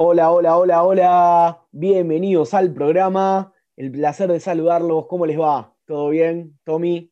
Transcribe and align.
Hola, 0.00 0.30
hola, 0.30 0.56
hola, 0.56 0.84
hola. 0.84 1.66
Bienvenidos 1.72 2.54
al 2.54 2.72
programa. 2.72 3.52
El 3.74 3.90
placer 3.90 4.30
de 4.30 4.38
saludarlos. 4.38 5.06
¿Cómo 5.08 5.26
les 5.26 5.36
va? 5.36 5.74
¿Todo 5.86 6.10
bien, 6.10 6.56
Tommy? 6.62 7.10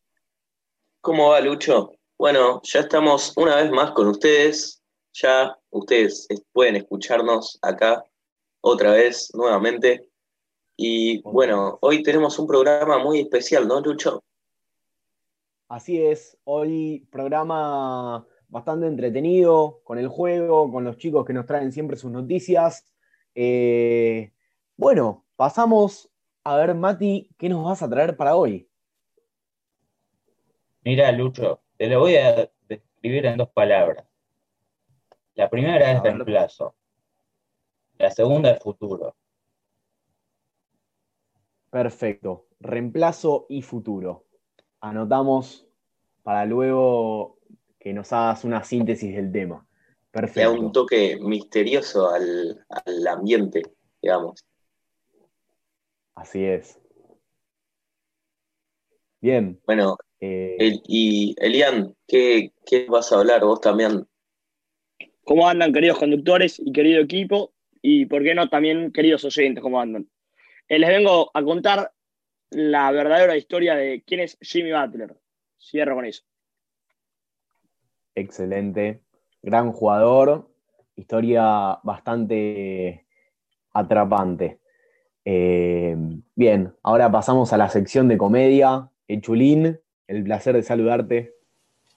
¿Cómo 1.01 1.31
va, 1.31 1.41
Lucho? 1.41 1.91
Bueno, 2.17 2.61
ya 2.63 2.79
estamos 2.79 3.33
una 3.37 3.57
vez 3.57 3.73
más 3.73 3.91
con 3.91 4.07
ustedes. 4.07 4.85
Ya 5.15 5.59
ustedes 5.71 6.29
pueden 6.53 6.77
escucharnos 6.77 7.59
acá 7.61 8.05
otra 8.61 8.93
vez, 8.93 9.35
nuevamente. 9.35 10.09
Y 10.77 11.21
bueno, 11.23 11.79
hoy 11.83 12.05
tenemos 12.05 12.39
un 12.39 12.47
programa 12.47 12.99
muy 12.99 13.19
especial, 13.19 13.67
¿no, 13.67 13.81
Lucho? 13.81 14.23
Así 15.69 16.01
es, 16.01 16.39
hoy 16.45 17.05
programa 17.11 18.25
bastante 18.49 18.87
entretenido 18.87 19.81
con 19.85 19.99
el 19.99 20.09
juego, 20.09 20.71
con 20.71 20.85
los 20.85 20.97
chicos 20.97 21.25
que 21.25 21.33
nos 21.33 21.47
traen 21.47 21.73
siempre 21.73 21.97
sus 21.97 22.11
noticias. 22.11 22.85
Eh, 23.35 24.33
bueno, 24.77 25.25
pasamos 25.37 26.11
a 26.49 26.57
ver, 26.57 26.77
Mati, 26.77 27.29
¿qué 27.37 27.49
nos 27.49 27.65
vas 27.65 27.83
a 27.83 27.91
traer 27.91 28.17
para 28.17 28.37
hoy? 28.37 28.69
Mira, 30.85 31.11
Lucho, 31.11 31.61
te 31.77 31.89
lo 31.89 31.99
voy 31.99 32.15
a 32.15 32.49
describir 32.69 33.27
en 33.27 33.37
dos 33.37 33.49
palabras. 33.49 34.07
La 35.35 35.51
primera 35.51 35.91
es 35.91 36.01
reemplazo. 36.05 36.77
La 37.99 38.13
segunda 38.13 38.53
es 38.53 38.63
futuro. 38.63 39.17
Perfecto. 41.69 42.47
Reemplazo 42.61 43.47
y 43.49 43.63
futuro. 43.63 44.25
Anotamos 44.81 45.67
para 46.23 46.45
luego 46.45 47.36
que 47.79 47.93
nos 47.93 48.13
hagas 48.13 48.45
una 48.45 48.65
síntesis 48.65 49.15
del 49.15 49.33
tema. 49.33 49.67
Perfecto. 50.11 50.41
Da 50.41 50.51
un 50.51 50.73
toque 50.73 51.19
misterioso 51.21 52.11
al, 52.11 52.65
ambiente, 53.09 53.63
digamos. 54.01 54.45
Así 56.15 56.45
es. 56.45 56.81
Bien. 59.21 59.61
Bueno, 59.67 59.99
eh, 60.21 60.81
y 60.87 61.35
Elian, 61.39 61.95
¿qué, 62.07 62.53
¿qué 62.65 62.87
vas 62.89 63.13
a 63.13 63.19
hablar 63.19 63.45
vos 63.45 63.61
también? 63.61 64.07
¿Cómo 65.25 65.49
andan, 65.49 65.73
queridos 65.73 65.99
conductores 65.99 66.61
y 66.65 66.73
querido 66.73 67.03
equipo? 67.03 67.53
Y 67.83 68.07
por 68.07 68.23
qué 68.23 68.35
no 68.35 68.49
también, 68.49 68.93
queridos 68.93 69.25
oyentes, 69.25 69.63
¿cómo 69.63 69.81
andan? 69.81 70.09
Eh, 70.69 70.79
les 70.79 70.89
vengo 70.89 71.31
a 71.35 71.43
contar 71.43 71.93
la 72.51 72.91
verdadera 72.91 73.37
historia 73.37 73.75
de 73.75 74.03
quién 74.07 74.21
es 74.21 74.39
Jimmy 74.41 74.73
Butler. 74.73 75.17
Cierro 75.59 75.97
con 75.97 76.05
eso. 76.05 76.23
Excelente. 78.17 79.03
Gran 79.43 79.71
jugador. 79.71 80.49
Historia 80.97 81.79
bastante 81.85 83.05
atrapante. 83.73 84.59
Eh, 85.25 85.95
bien, 86.35 86.73
ahora 86.83 87.13
pasamos 87.13 87.53
a 87.53 87.59
la 87.59 87.69
sección 87.69 88.09
de 88.09 88.17
comedia. 88.17 88.89
Echulín, 89.07 89.79
el 90.09 90.25
placer 90.25 90.57
de 90.57 90.63
saludarte. 90.63 91.35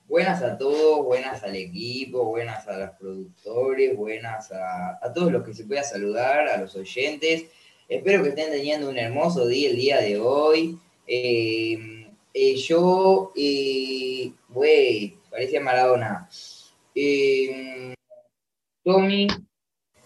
Buenas 0.10 0.42
a 0.42 0.58
todos, 0.58 1.06
buenas 1.06 1.44
al 1.44 1.56
equipo, 1.56 2.26
buenas 2.26 2.68
a 2.68 2.78
los 2.80 2.90
productores, 2.98 3.96
buenas 3.96 4.52
a, 4.52 5.14
todos 5.14 5.32
los 5.32 5.44
que 5.44 5.54
se 5.54 5.66
pueda 5.66 5.84
saludar, 5.84 6.48
a 6.48 6.60
los 6.60 6.76
oyentes. 6.76 7.46
Espero 7.88 8.24
que 8.24 8.30
estén 8.30 8.52
teniendo 8.52 8.90
un 8.90 8.98
hermoso 8.98 9.48
día 9.48 9.70
el 9.70 9.76
día 9.76 10.02
de 10.02 10.20
hoy. 10.20 10.80
Eh, 11.08 12.08
eh, 12.34 12.56
yo, 12.56 13.32
eh, 13.36 14.32
güey, 14.50 15.19
parecía 15.30 15.62
Maradona. 15.62 16.30
Tommy, 18.84 19.28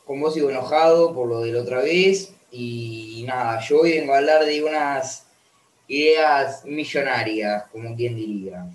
con 0.05 0.19
vos 0.19 0.33
sigo 0.33 0.49
enojado 0.49 1.13
por 1.13 1.27
lo 1.27 1.41
de 1.41 1.53
la 1.53 1.61
otra 1.61 1.81
vez. 1.81 2.35
Y 2.51 3.23
nada, 3.27 3.59
yo 3.61 3.81
hoy 3.81 3.93
vengo 3.97 4.13
a 4.13 4.17
hablar 4.17 4.45
de 4.45 4.63
unas 4.63 5.27
ideas 5.87 6.63
millonarias, 6.65 7.65
como 7.71 7.95
quien 7.95 8.15
diría. 8.15 8.69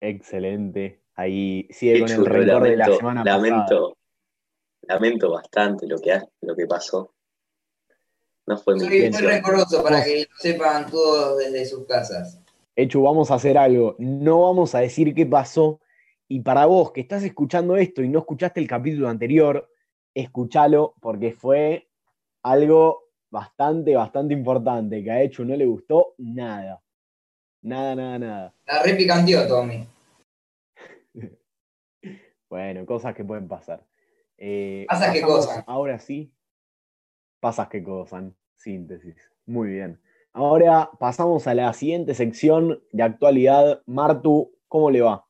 Excelente. 0.00 1.00
Ahí 1.14 1.68
sigue 1.70 2.00
con 2.00 2.10
el 2.10 2.26
récord 2.26 2.64
de 2.64 2.76
la 2.76 2.86
semana 2.86 3.24
lamento, 3.24 3.96
Lamento 4.82 5.30
bastante 5.30 5.86
lo 5.86 5.98
que, 6.00 6.20
lo 6.40 6.56
que 6.56 6.66
pasó. 6.66 7.14
No 8.46 8.58
fue 8.58 8.78
Soy 8.78 9.10
muy 9.10 9.20
recoroso 9.20 9.82
para 9.82 10.02
que 10.02 10.26
lo 10.28 10.36
sepan 10.36 10.90
todos 10.90 11.38
desde 11.38 11.64
sus 11.66 11.86
casas. 11.86 12.40
Hecho, 12.74 13.02
vamos 13.02 13.30
a 13.30 13.34
hacer 13.34 13.58
algo. 13.58 13.96
No 13.98 14.42
vamos 14.42 14.74
a 14.74 14.80
decir 14.80 15.14
qué 15.14 15.26
pasó. 15.26 15.80
Y 16.28 16.40
para 16.40 16.64
vos 16.66 16.92
que 16.92 17.02
estás 17.02 17.22
escuchando 17.22 17.76
esto 17.76 18.02
y 18.02 18.08
no 18.08 18.20
escuchaste 18.20 18.60
el 18.60 18.66
capítulo 18.66 19.08
anterior, 19.08 19.68
escúchalo 20.14 20.94
porque 21.00 21.32
fue 21.32 21.88
algo 22.42 23.10
bastante, 23.30 23.94
bastante 23.94 24.34
importante 24.34 25.02
que 25.02 25.10
a 25.10 25.22
Hecho 25.22 25.44
no 25.44 25.54
le 25.56 25.66
gustó 25.66 26.14
nada. 26.18 26.82
Nada, 27.62 27.94
nada, 27.94 28.18
nada. 28.18 28.54
La 28.66 28.82
repicanteó, 28.82 29.46
Tommy. 29.46 29.86
bueno, 32.50 32.86
cosas 32.86 33.14
que 33.14 33.24
pueden 33.24 33.46
pasar. 33.46 33.86
Eh, 34.36 34.86
¿Pasas 34.88 35.12
qué 35.12 35.22
cosas? 35.22 35.62
Ahora 35.66 35.98
sí. 35.98 36.32
Pasas 37.40 37.68
qué 37.68 37.82
cosas. 37.82 38.24
Síntesis. 38.56 39.16
Muy 39.46 39.68
bien. 39.68 40.00
Ahora 40.34 40.90
pasamos 40.98 41.46
a 41.46 41.54
la 41.54 41.70
siguiente 41.74 42.14
sección 42.14 42.82
de 42.90 43.02
actualidad. 43.02 43.82
Martu, 43.84 44.50
¿cómo 44.66 44.90
le 44.90 45.02
va? 45.02 45.26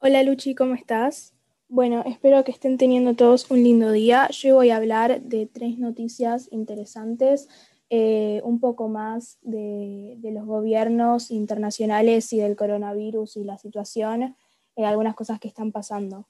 Hola 0.00 0.22
Luchi, 0.22 0.54
¿cómo 0.54 0.74
estás? 0.74 1.34
Bueno, 1.66 2.04
espero 2.06 2.44
que 2.44 2.52
estén 2.52 2.78
teniendo 2.78 3.14
todos 3.14 3.50
un 3.50 3.64
lindo 3.64 3.90
día. 3.90 4.28
Yo 4.30 4.54
voy 4.54 4.70
a 4.70 4.76
hablar 4.76 5.20
de 5.22 5.46
tres 5.46 5.78
noticias 5.78 6.48
interesantes 6.52 7.48
eh, 7.90 8.40
un 8.44 8.60
poco 8.60 8.88
más 8.88 9.38
de, 9.42 10.16
los 10.22 10.46
gobiernos 10.46 11.32
internacionales 11.32 12.32
y 12.32 12.38
del 12.38 12.54
coronavirus 12.54 13.38
y 13.38 13.44
la 13.44 13.58
situación, 13.58 14.36
eh, 14.76 14.84
algunas 14.84 15.16
cosas 15.16 15.40
que 15.40 15.48
están 15.48 15.72
pasando. 15.72 16.28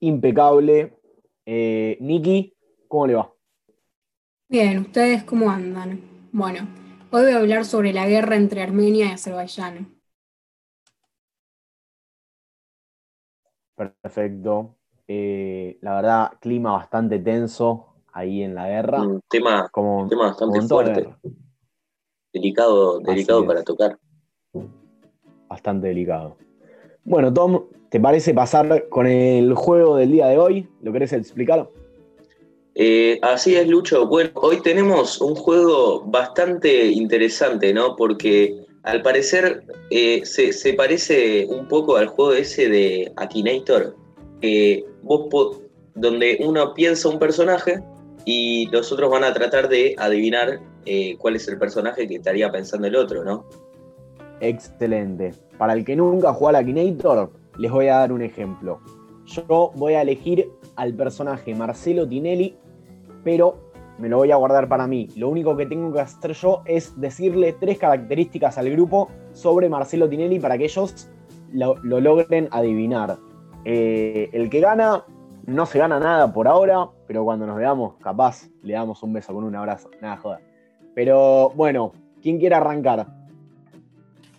Impecable. 0.00 0.92
Eh, 1.46 1.96
Niki, 2.00 2.54
¿cómo 2.90 3.06
le 3.06 3.14
va? 3.14 3.32
Bien, 4.48 4.78
¿ustedes 4.78 5.22
cómo 5.22 5.48
andan? 5.48 6.00
Bueno, 6.32 6.66
hoy 7.12 7.22
voy 7.22 7.32
a 7.32 7.38
hablar 7.38 7.64
sobre 7.64 7.92
la 7.92 8.06
guerra 8.08 8.34
entre 8.34 8.62
Armenia 8.62 9.06
y 9.06 9.12
Azerbaiyán. 9.12 9.94
Perfecto. 13.76 14.74
la 15.06 15.94
verdad, 15.94 16.32
clima 16.40 16.72
bastante 16.72 17.20
tenso 17.20 17.94
ahí 18.12 18.42
en 18.42 18.56
la 18.56 18.68
guerra. 18.68 19.02
Un 19.02 19.20
tema, 19.28 19.68
como, 19.70 20.08
tema 20.08 20.26
bastante 20.26 20.60
fuerte. 20.62 21.14
Delicado, 22.32 22.98
delicado 22.98 23.46
para 23.46 23.62
tocar. 23.62 23.98
Bastante 25.48 25.88
delicado. 25.88 26.36
Bueno, 27.04 27.32
Tom, 27.32 27.66
¿te 27.88 28.00
parece 28.00 28.34
pasar 28.34 28.88
con 28.88 29.06
el 29.06 29.54
juego 29.54 29.96
del 29.96 30.10
día 30.10 30.26
de 30.26 30.38
hoy? 30.38 30.68
¿Lo 30.82 30.92
querés 30.92 31.12
explicar? 31.12 31.70
Eh, 32.82 33.18
así 33.20 33.56
es, 33.56 33.68
Lucho. 33.68 34.06
Bueno, 34.06 34.30
hoy 34.36 34.62
tenemos 34.62 35.20
un 35.20 35.34
juego 35.34 36.02
bastante 36.06 36.86
interesante, 36.86 37.74
¿no? 37.74 37.94
Porque 37.94 38.64
al 38.84 39.02
parecer 39.02 39.64
eh, 39.90 40.22
se, 40.24 40.72
parece 40.72 41.44
un 41.44 41.68
poco 41.68 41.98
al 41.98 42.06
juego 42.06 42.32
ese 42.32 42.70
de 42.70 43.12
Akinator, 43.16 43.94
donde 45.94 46.38
uno 46.40 46.72
piensa 46.72 47.10
un 47.10 47.18
personaje 47.18 47.82
y 48.24 48.66
los 48.70 48.90
otros 48.90 49.10
van 49.10 49.24
a 49.24 49.34
tratar 49.34 49.68
de 49.68 49.94
adivinar 49.98 50.58
eh, 50.86 51.18
cuál 51.18 51.36
es 51.36 51.46
el 51.48 51.58
personaje 51.58 52.08
que 52.08 52.14
estaría 52.14 52.50
pensando 52.50 52.86
el 52.86 52.96
otro, 52.96 53.22
¿no? 53.22 53.44
Excelente. 54.40 55.34
Para 55.58 55.74
el 55.74 55.84
que 55.84 55.96
nunca 55.96 56.32
jugó 56.32 56.48
a 56.48 56.52
la 56.52 56.60
Akinator, 56.60 57.30
les 57.58 57.70
voy 57.70 57.88
a 57.88 57.96
dar 57.96 58.10
un 58.10 58.22
ejemplo. 58.22 58.80
Yo 59.26 59.70
voy 59.74 59.92
a 59.92 60.00
elegir 60.00 60.48
al 60.76 60.94
personaje 60.94 61.54
Marcelo 61.54 62.08
Tinelli, 62.08 62.56
pero 63.24 63.70
me 63.98 64.08
lo 64.08 64.16
voy 64.16 64.30
a 64.30 64.36
guardar 64.36 64.68
para 64.68 64.86
mí. 64.86 65.08
Lo 65.16 65.28
único 65.28 65.56
que 65.56 65.66
tengo 65.66 65.92
que 65.92 66.00
hacer 66.00 66.32
yo 66.32 66.62
es 66.64 66.98
decirle 66.98 67.52
tres 67.52 67.78
características 67.78 68.56
al 68.56 68.70
grupo 68.70 69.10
sobre 69.32 69.68
Marcelo 69.68 70.08
Tinelli 70.08 70.38
para 70.40 70.56
que 70.56 70.64
ellos 70.64 71.10
lo, 71.52 71.76
logren 71.82 72.48
adivinar. 72.50 73.18
Eh, 73.64 74.30
el 74.32 74.48
que 74.48 74.60
gana 74.60 75.04
no 75.46 75.66
se 75.66 75.78
gana 75.78 76.00
nada 76.00 76.32
por 76.32 76.48
ahora, 76.48 76.88
pero 77.06 77.24
cuando 77.24 77.46
nos 77.46 77.56
veamos, 77.56 77.94
capaz 78.02 78.48
le 78.62 78.74
damos 78.74 79.02
un 79.02 79.12
beso 79.12 79.34
con 79.34 79.44
un 79.44 79.54
abrazo. 79.54 79.90
Nada, 80.00 80.16
joda. 80.16 80.40
Pero 80.94 81.50
bueno, 81.50 81.92
¿quién 82.22 82.38
quiere 82.38 82.54
arrancar? 82.54 83.06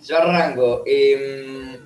Yo 0.03 0.17
arranco. 0.17 0.81
Em, 0.85 1.77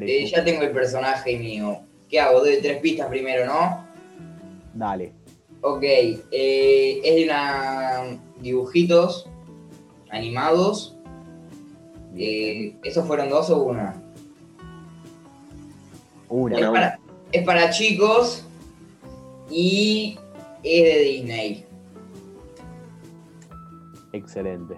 eh, 0.00 0.26
ya 0.26 0.42
tengo 0.42 0.62
el 0.62 0.70
personaje 0.70 1.38
mío. 1.38 1.80
¿Qué 2.08 2.20
hago? 2.20 2.40
Doy 2.40 2.58
tres 2.62 2.78
pistas 2.78 3.08
primero, 3.08 3.46
¿no? 3.46 3.84
Dale. 4.72 5.23
Ok, 5.66 5.82
eh, 5.82 7.00
es 7.02 7.14
de 7.14 7.24
una 7.24 8.02
dibujitos 8.38 9.26
animados. 10.10 10.94
Eh, 12.14 12.76
¿Esos 12.84 13.06
fueron 13.06 13.30
dos 13.30 13.48
o 13.48 13.62
una? 13.62 14.02
Una. 16.28 16.56
Es 16.58 16.62
Una, 16.62 16.72
para, 16.72 17.00
es 17.32 17.44
para 17.46 17.70
chicos 17.70 18.44
y 19.50 20.18
es 20.62 20.84
de 20.84 21.00
Disney. 21.00 21.66
Excelente. 24.12 24.74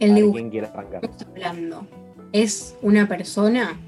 El 0.00 0.10
A 0.10 0.14
ver, 0.14 0.22
dibujo 0.22 0.34
¿Quién 0.34 0.50
quiere 0.50 0.66
arrancar? 0.66 1.10
hablando 1.28 1.86
es 2.32 2.76
una 2.82 3.08
persona. 3.08 3.80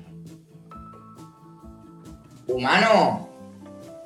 ¿Humano? 2.47 3.28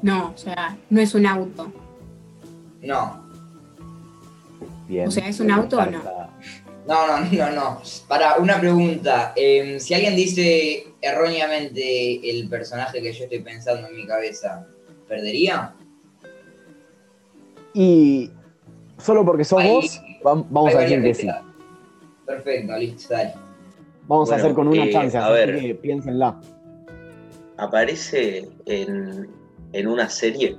No, 0.02 0.32
o 0.34 0.36
sea, 0.36 0.76
no 0.90 1.00
es 1.00 1.14
un 1.14 1.26
auto. 1.26 1.72
No. 2.82 3.22
Bien. 4.88 5.08
O 5.08 5.10
sea, 5.10 5.28
¿es 5.28 5.38
un 5.40 5.50
auto 5.50 5.78
o 5.78 5.86
no? 5.86 6.02
No, 6.86 7.06
no, 7.06 7.24
no, 7.32 7.50
no. 7.52 7.82
Para 8.08 8.36
una 8.36 8.58
pregunta. 8.60 9.32
em, 9.36 9.78
si 9.78 9.94
alguien 9.94 10.16
dice 10.16 10.86
erróneamente 11.00 12.28
el 12.30 12.48
personaje 12.48 13.00
que 13.00 13.12
yo 13.12 13.24
estoy 13.24 13.40
pensando 13.40 13.86
en 13.88 13.96
mi 13.96 14.06
cabeza, 14.06 14.66
¿perdería? 15.08 15.72
Y 17.74 18.30
solo 18.98 19.24
porque 19.24 19.44
sos 19.44 19.60
Ahí- 19.60 19.70
vos, 19.70 20.02
vam- 20.22 20.46
vamos 20.50 20.74
a 20.74 20.78
decir 20.80 21.02
que 21.02 21.14
sí. 21.14 21.28
Perfecto, 22.26 22.76
listo, 22.76 23.14
dale. 23.14 23.34
Vamos 24.08 24.30
a 24.32 24.34
hacer 24.36 24.52
con 24.52 24.66
una 24.68 24.84
eh, 24.84 24.90
chance, 24.92 25.16
a 25.16 25.26
así 25.26 25.32
ver. 25.32 25.60
que 25.60 25.74
piénsenla. 25.76 26.40
¿Aparece 27.56 28.48
en, 28.66 29.28
en 29.72 29.86
una 29.86 30.08
serie? 30.08 30.56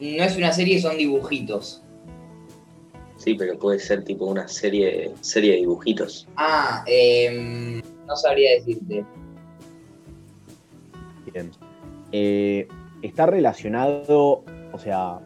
No 0.00 0.22
es 0.24 0.36
una 0.36 0.52
serie, 0.52 0.80
son 0.80 0.96
dibujitos. 0.96 1.82
Sí, 3.16 3.34
pero 3.34 3.58
puede 3.58 3.78
ser 3.80 4.04
tipo 4.04 4.26
una 4.26 4.46
serie, 4.46 5.12
serie 5.20 5.52
de 5.52 5.56
dibujitos. 5.58 6.28
Ah, 6.36 6.84
em, 6.86 7.82
no 8.06 8.16
sabría 8.16 8.52
decirte. 8.52 9.04
Bien. 11.32 11.50
Eh, 12.12 12.68
¿Está 13.02 13.26
relacionado, 13.26 14.44
o 14.72 14.78
sea, 14.78 15.18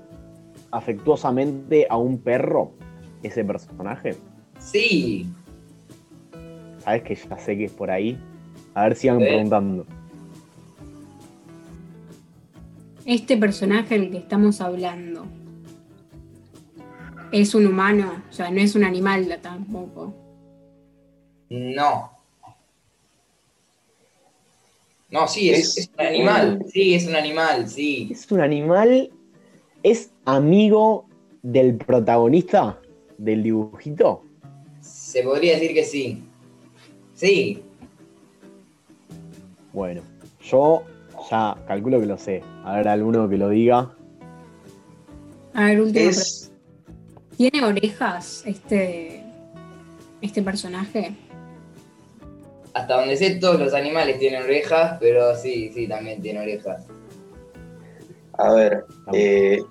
afectuosamente 0.71 1.87
a 1.89 1.97
un 1.97 2.19
perro 2.19 2.73
ese 3.23 3.45
personaje? 3.45 4.17
Sí, 4.59 5.27
¿Sabes 6.79 7.03
que 7.05 7.15
ya 7.15 7.39
sé 7.39 7.57
que 7.57 7.65
es 7.67 7.73
por 7.73 7.91
ahí? 7.91 8.19
A 8.75 8.85
ver, 8.85 8.97
sigan 8.97 9.19
Sí. 9.21 9.25
preguntando. 9.27 9.87
Este 13.05 13.37
personaje 13.37 13.99
del 13.99 14.11
que 14.11 14.19
estamos 14.19 14.61
hablando 14.61 15.27
es 17.33 17.55
un 17.55 17.67
humano, 17.67 18.23
o 18.29 18.33
sea, 18.33 18.51
no 18.51 18.61
es 18.61 18.75
un 18.75 18.85
animal 18.85 19.39
tampoco. 19.43 20.15
no. 21.49 22.11
No, 25.11 25.29
sí, 25.29 25.51
es, 25.51 25.77
Es 25.77 25.79
es 25.79 25.91
un 25.99 26.07
animal. 26.07 26.65
Sí, 26.73 26.95
es 26.95 27.07
un 27.07 27.17
animal, 27.17 27.69
sí. 27.69 28.09
¿Es 28.11 28.33
un 28.33 28.41
animal? 28.41 29.11
¿Es 29.83 30.11
amigo 30.25 31.05
del 31.43 31.77
protagonista 31.77 32.81
del 33.19 33.43
dibujito? 33.43 34.25
Se 34.81 35.23
podría 35.23 35.55
decir 35.55 35.75
que 35.75 35.85
sí. 35.85 36.23
Sí. 37.15 37.63
Bueno, 39.75 40.01
yo 40.43 40.83
ya 41.33 41.57
calculo 41.67 41.99
que 41.99 42.07
lo 42.07 42.19
sé. 42.19 42.43
A 42.65 42.77
ver, 42.77 42.89
alguno 42.89 43.29
que 43.29 43.39
lo 43.39 43.49
diga. 43.49 43.91
A 45.55 45.65
ver, 45.65 45.81
Es, 45.95 46.51
pregunta. 46.51 47.37
¿Tiene 47.37 47.65
orejas 47.65 48.43
este, 48.47 49.25
este 50.21 50.43
personaje? 50.43 51.17
Hasta 52.75 52.97
donde 52.97 53.17
sé, 53.17 53.37
todos 53.37 53.59
los 53.59 53.75
animales 53.75 54.19
tienen 54.19 54.43
orejas, 54.43 54.99
pero 55.01 55.35
sí, 55.35 55.71
sí, 55.75 55.89
también 55.89 56.23
tiene 56.23 56.41
orejas. 56.41 56.87
a 58.39 58.53
ver, 58.53 58.85
eh, 59.13 59.63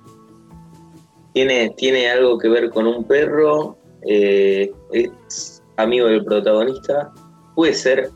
tiene, 1.33 1.69
tiene 1.77 2.09
algo 2.09 2.37
que 2.37 2.47
ver 2.47 2.69
con 2.69 2.85
un 2.85 3.03
perro, 3.05 3.77
eh, 4.07 4.71
es 4.91 5.63
amigo 5.77 6.07
del 6.07 6.23
protagonista, 6.23 7.11
puede 7.55 7.73
ser 7.73 8.09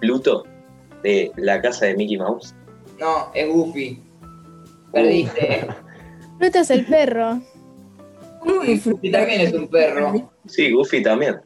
Pluto 0.00 0.44
de 1.02 1.32
la 1.36 1.60
casa 1.60 1.86
de 1.86 1.96
Mickey 1.96 2.18
Mouse. 2.18 2.54
No, 2.98 3.30
es 3.34 3.48
Goofy. 3.48 4.00
Perdiste. 4.92 5.66
Pluto 6.38 6.58
es 6.58 6.70
el 6.70 6.84
perro. 6.86 7.40
¿Cómo 8.40 8.60
Goofy 8.60 9.10
también 9.10 9.40
es 9.40 9.52
un 9.52 9.68
perro. 9.68 10.30
Sí, 10.46 10.70
Goofy 10.70 11.02
también. 11.02 11.40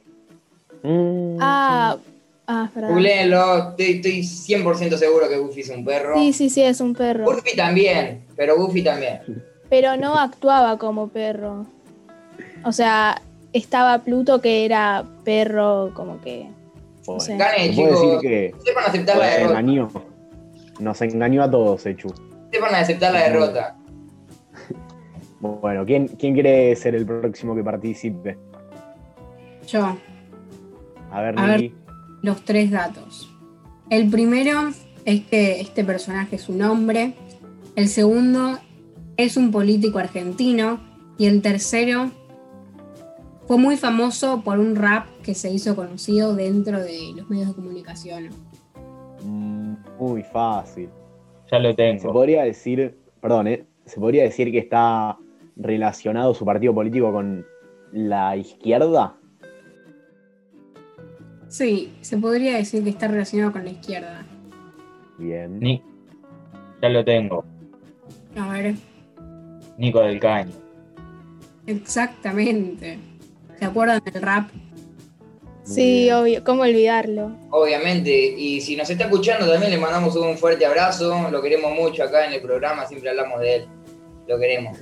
Mm, 0.82 1.38
Ah, 1.40 1.96
ah, 2.46 2.70
perdón. 2.72 2.92
Googleenlo, 2.92 3.70
estoy, 3.70 3.92
estoy 3.96 4.20
100% 4.20 4.96
seguro 4.96 5.28
que 5.28 5.36
Goofy 5.38 5.60
es 5.60 5.70
un 5.70 5.84
perro. 5.84 6.16
Sí, 6.18 6.32
sí, 6.32 6.50
sí, 6.50 6.62
es 6.62 6.80
un 6.80 6.94
perro. 6.94 7.24
Goofy 7.24 7.56
también, 7.56 8.24
pero 8.36 8.56
Goofy 8.56 8.82
también. 8.82 9.20
Pero 9.70 9.96
no 9.96 10.18
actuaba 10.18 10.78
como 10.78 11.08
perro. 11.08 11.66
O 12.64 12.72
sea, 12.72 13.20
estaba 13.52 13.98
Pluto 13.98 14.40
que 14.40 14.64
era 14.64 15.04
perro, 15.24 15.92
como 15.94 16.20
que. 16.20 16.46
bueno. 17.06 17.20
sé. 17.20 17.36
Gane, 17.36 17.72
puede 17.74 17.90
decir 17.90 18.06
chicos. 18.08 18.22
que 18.22 18.54
Sepan 18.64 18.84
aceptar 18.86 19.16
la 19.16 19.26
derrota. 19.26 19.62
Nos 20.82 21.00
engañó 21.00 21.44
a 21.44 21.50
todos, 21.50 21.86
Echu. 21.86 22.12
Sepan 22.50 22.74
aceptar 22.74 23.12
la 23.12 23.28
derrota. 23.28 23.76
Bueno, 25.40 25.84
¿quién, 25.84 26.06
¿quién 26.06 26.34
quiere 26.34 26.76
ser 26.76 26.94
el 26.94 27.04
próximo 27.04 27.56
que 27.56 27.64
participe? 27.64 28.38
Yo, 29.66 29.96
A 31.10 31.20
ver, 31.20 31.34
A 31.36 31.46
ver. 31.46 31.60
Niki. 31.62 31.74
los 32.22 32.44
tres 32.44 32.70
datos. 32.70 33.28
El 33.90 34.08
primero 34.08 34.70
es 35.04 35.22
que 35.22 35.60
este 35.60 35.82
personaje 35.82 36.36
es 36.36 36.48
un 36.48 36.62
hombre. 36.62 37.14
El 37.74 37.88
segundo 37.88 38.60
es 39.16 39.36
un 39.36 39.50
político 39.50 39.98
argentino. 39.98 40.78
Y 41.18 41.26
el 41.26 41.42
tercero 41.42 42.12
fue 43.48 43.58
muy 43.58 43.76
famoso 43.76 44.42
por 44.44 44.60
un 44.60 44.76
rap 44.76 45.06
que 45.24 45.34
se 45.34 45.50
hizo 45.50 45.74
conocido 45.74 46.36
dentro 46.36 46.78
de 46.80 47.14
los 47.16 47.28
medios 47.28 47.48
de 47.48 47.54
comunicación. 47.54 48.28
Mm, 49.24 49.74
Muy 49.98 50.22
fácil. 50.22 50.88
Ya 51.50 51.58
lo 51.58 51.70
Se 51.70 51.74
tengo. 51.74 52.12
podría 52.12 52.44
decir, 52.44 52.96
perdón, 53.20 53.46
¿eh? 53.48 53.64
se 53.84 54.00
podría 54.00 54.22
decir 54.24 54.50
que 54.50 54.58
está 54.58 55.16
relacionado 55.56 56.32
su 56.34 56.44
partido 56.44 56.74
político 56.74 57.12
con 57.12 57.44
la 57.92 58.36
izquierda. 58.36 59.14
Sí, 61.48 61.92
se 62.00 62.16
podría 62.16 62.56
decir 62.56 62.82
que 62.82 62.90
está 62.90 63.08
relacionado 63.08 63.52
con 63.52 63.64
la 63.64 63.70
izquierda. 63.72 64.24
Bien. 65.18 65.58
Ni- 65.60 65.82
ya 66.80 66.88
lo 66.88 67.04
tengo. 67.04 67.44
A 68.36 68.48
ver, 68.50 68.74
Nico 69.76 70.00
del 70.00 70.18
Caño. 70.18 70.52
exactamente. 71.66 72.98
¿Se 73.58 73.64
acuerdan 73.66 74.00
del 74.04 74.22
rap? 74.22 74.48
Sí, 75.64 76.10
obvio. 76.10 76.42
¿Cómo 76.44 76.62
olvidarlo? 76.62 77.36
Obviamente. 77.50 78.10
Y 78.10 78.60
si 78.60 78.76
nos 78.76 78.90
está 78.90 79.04
escuchando 79.04 79.50
también 79.50 79.70
le 79.70 79.78
mandamos 79.78 80.16
un 80.16 80.36
fuerte 80.36 80.66
abrazo. 80.66 81.30
Lo 81.30 81.40
queremos 81.40 81.72
mucho 81.72 82.02
acá 82.02 82.26
en 82.26 82.34
el 82.34 82.42
programa, 82.42 82.86
siempre 82.86 83.10
hablamos 83.10 83.40
de 83.40 83.54
él. 83.56 83.66
Lo 84.26 84.38
queremos. 84.38 84.78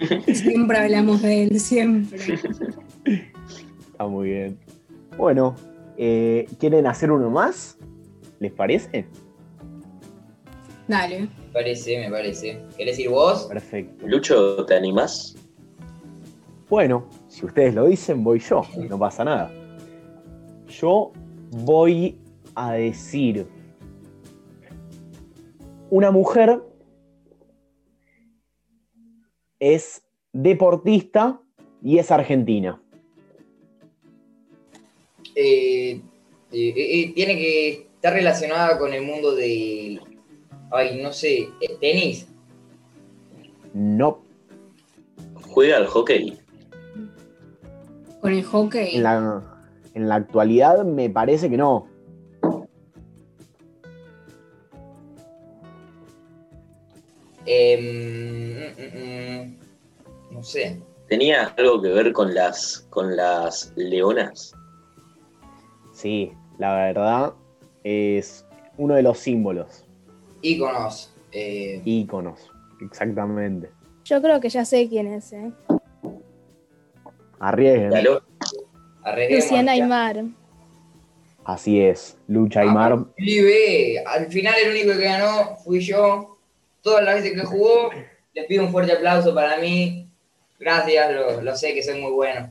Siempre 0.26 0.76
hablamos 0.76 1.22
de 1.22 1.44
él, 1.44 1.60
siempre. 1.60 2.18
Está 3.86 4.06
muy 4.08 4.28
bien. 4.28 4.58
Bueno, 5.16 5.54
eh, 5.96 6.46
¿quieren 6.58 6.86
hacer 6.86 7.12
uno 7.12 7.30
más? 7.30 7.78
¿Les 8.40 8.52
parece? 8.52 9.06
Dale. 10.88 11.20
Me 11.20 11.28
parece, 11.52 11.98
me 11.98 12.10
parece. 12.10 12.60
¿Querés 12.76 12.98
ir 12.98 13.08
vos? 13.08 13.44
Perfecto. 13.44 14.06
Lucho, 14.06 14.66
¿te 14.66 14.74
animás? 14.74 15.36
Bueno, 16.68 17.08
si 17.28 17.46
ustedes 17.46 17.74
lo 17.74 17.86
dicen, 17.86 18.24
voy 18.24 18.40
yo. 18.40 18.62
No 18.88 18.98
pasa 18.98 19.24
nada. 19.24 19.50
Yo 20.68 21.12
voy 21.50 22.18
a 22.54 22.72
decir 22.72 23.46
una 25.90 26.10
mujer 26.10 26.62
es 29.60 30.02
deportista 30.32 31.40
y 31.82 31.98
es 31.98 32.10
argentina. 32.10 32.80
Eh, 35.34 36.00
eh, 36.52 36.68
eh, 36.68 37.00
eh, 37.00 37.12
tiene 37.14 37.36
que 37.36 37.68
estar 37.94 38.12
relacionada 38.12 38.78
con 38.78 38.92
el 38.92 39.02
mundo 39.02 39.34
del. 39.34 40.00
Ay, 40.70 41.00
no 41.02 41.12
sé, 41.12 41.48
tenis. 41.80 42.26
No, 43.72 44.24
¿Juega 45.54 45.76
al 45.76 45.86
hockey? 45.86 46.36
Con 48.20 48.32
el 48.32 48.42
hockey. 48.44 48.96
en 48.96 49.02
la, 49.04 49.53
en 49.94 50.08
la 50.08 50.16
actualidad 50.16 50.84
me 50.84 51.08
parece 51.10 51.48
que 51.48 51.56
no. 51.56 51.86
Em, 57.46 58.56
mm, 58.56 58.72
mm, 58.78 59.46
mm, 59.50 60.34
no 60.34 60.42
sé. 60.42 60.80
¿Tenía 61.08 61.48
algo 61.56 61.82
que 61.82 61.88
ver 61.88 62.12
con 62.12 62.34
las, 62.34 62.86
con 62.90 63.14
las 63.14 63.72
leonas? 63.76 64.54
Sí, 65.92 66.32
la 66.58 66.74
verdad 66.74 67.34
es 67.84 68.46
uno 68.78 68.94
de 68.94 69.02
los 69.02 69.18
símbolos, 69.18 69.84
Íconos. 70.40 71.12
eh, 71.32 71.82
íconos, 71.84 72.50
exactamente. 72.80 73.70
Yo 74.04 74.20
creo 74.22 74.40
que 74.40 74.48
ya 74.48 74.64
sé 74.64 74.88
quién 74.88 75.06
es, 75.06 75.32
¿eh? 75.32 75.52
Arriesguen. 77.38 77.92
Dalo. 79.04 79.12
arriesguemos 79.12 79.44
Luciana. 79.44 79.72
Aymar. 79.72 80.24
Así 81.44 81.80
es, 81.80 82.16
Lucha 82.26 82.60
Aymar. 82.60 82.92
Ah, 82.94 83.06
Pibe, 83.16 84.02
al 84.06 84.26
final 84.32 84.54
el 84.64 84.70
único 84.70 84.98
que 84.98 85.04
ganó 85.04 85.56
fui 85.62 85.80
yo. 85.80 86.38
Todas 86.80 87.04
las 87.04 87.16
veces 87.16 87.32
que 87.38 87.46
jugó, 87.46 87.90
les 88.34 88.46
pido 88.46 88.64
un 88.64 88.70
fuerte 88.72 88.92
aplauso 88.92 89.34
para 89.34 89.58
mí. 89.58 90.08
Gracias, 90.58 91.12
lo, 91.12 91.42
lo 91.42 91.56
sé 91.56 91.74
que 91.74 91.82
soy 91.82 92.00
muy 92.00 92.12
bueno. 92.12 92.50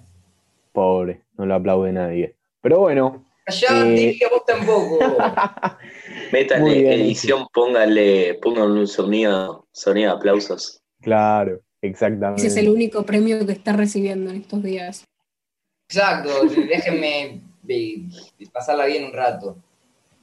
Pobre, 0.71 1.21
no 1.37 1.45
lo 1.45 1.55
aplaude 1.55 1.91
nadie. 1.91 2.35
Pero 2.61 2.79
bueno, 2.79 3.25
Ya 3.47 3.85
Eh. 3.87 3.91
diría 3.91 4.29
vos 4.29 4.45
tampoco. 4.45 4.99
Métanle 6.31 6.63
Muy 6.65 6.81
bien, 6.81 6.93
edición, 6.93 7.47
pónganle, 7.53 8.35
pónganle 8.35 8.79
un 8.81 8.87
sonido, 8.87 9.67
sonido 9.71 10.11
de 10.11 10.17
aplausos. 10.17 10.81
claro, 11.01 11.59
exactamente. 11.81 12.41
Ese 12.41 12.47
es 12.47 12.57
el 12.57 12.69
único 12.69 13.03
premio 13.03 13.45
que 13.45 13.51
está 13.53 13.73
recibiendo 13.73 14.29
en 14.31 14.37
estos 14.41 14.63
días. 14.63 15.03
Exacto, 15.95 16.47
déjenme 16.47 17.41
pasarla 18.51 18.87
bien 18.87 19.05
un 19.05 19.13
rato. 19.13 19.57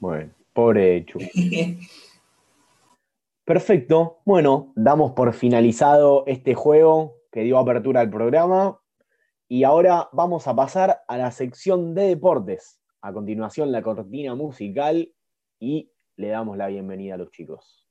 Bueno, 0.00 0.32
pobre 0.52 1.06
Chu. 1.06 1.20
Perfecto. 3.44 4.18
Bueno, 4.24 4.72
damos 4.74 5.12
por 5.12 5.32
finalizado 5.32 6.24
este 6.26 6.54
juego 6.54 7.18
que 7.30 7.42
dio 7.42 7.56
apertura 7.56 8.00
al 8.00 8.10
programa. 8.10 8.80
Y 9.46 9.62
ahora 9.62 10.08
vamos 10.12 10.48
a 10.48 10.56
pasar 10.56 11.02
a 11.06 11.16
la 11.16 11.30
sección 11.30 11.94
de 11.94 12.08
deportes. 12.08 12.80
A 13.00 13.12
continuación, 13.12 13.70
la 13.70 13.80
cortina 13.80 14.34
musical 14.34 15.14
y 15.60 15.92
le 16.16 16.28
damos 16.30 16.56
la 16.56 16.66
bienvenida 16.66 17.14
a 17.14 17.18
los 17.18 17.30
chicos. 17.30 17.86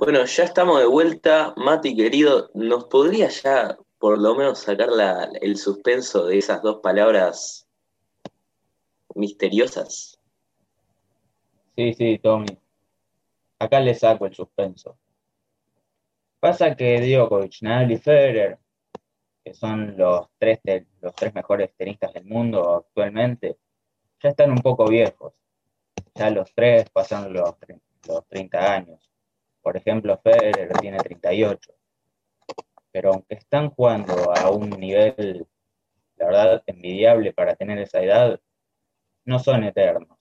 Bueno, 0.00 0.24
ya 0.24 0.44
estamos 0.44 0.78
de 0.80 0.86
vuelta. 0.86 1.52
Mati, 1.58 1.94
querido, 1.94 2.50
¿nos 2.54 2.86
podría 2.86 3.28
ya 3.28 3.76
por 3.98 4.18
lo 4.18 4.34
menos 4.34 4.60
sacar 4.60 4.88
el 5.42 5.58
suspenso 5.58 6.24
de 6.24 6.38
esas 6.38 6.62
dos 6.62 6.76
palabras 6.82 7.68
misteriosas? 9.14 10.18
Sí, 11.76 11.92
sí, 11.92 12.18
Tommy. 12.18 12.58
Acá 13.58 13.78
le 13.80 13.94
saco 13.94 14.24
el 14.24 14.34
suspenso. 14.34 14.96
Pasa 16.40 16.74
que 16.74 16.98
Djokovic, 17.02 17.60
Nadal 17.60 17.92
y 17.92 17.98
Federer, 17.98 18.58
que 19.44 19.52
son 19.52 19.98
los 19.98 20.28
tres, 20.38 20.60
te- 20.62 20.86
los 21.02 21.14
tres 21.14 21.34
mejores 21.34 21.74
tenistas 21.76 22.14
del 22.14 22.24
mundo 22.24 22.76
actualmente, 22.76 23.58
ya 24.22 24.30
están 24.30 24.50
un 24.50 24.62
poco 24.62 24.86
viejos. 24.88 25.34
Ya 26.14 26.30
los 26.30 26.50
tres 26.54 26.88
pasaron 26.88 27.34
los, 27.34 27.54
los 28.08 28.26
30 28.28 28.72
años. 28.72 29.09
Por 29.62 29.76
ejemplo, 29.76 30.18
Federer 30.22 30.72
tiene 30.80 30.98
38. 30.98 31.72
Pero 32.92 33.12
aunque 33.12 33.34
están 33.34 33.70
jugando 33.70 34.32
a 34.34 34.50
un 34.50 34.70
nivel, 34.70 35.46
la 36.16 36.26
verdad, 36.26 36.62
envidiable 36.66 37.32
para 37.32 37.54
tener 37.54 37.78
esa 37.78 38.02
edad, 38.02 38.40
no 39.24 39.38
son 39.38 39.64
eternos 39.64 40.20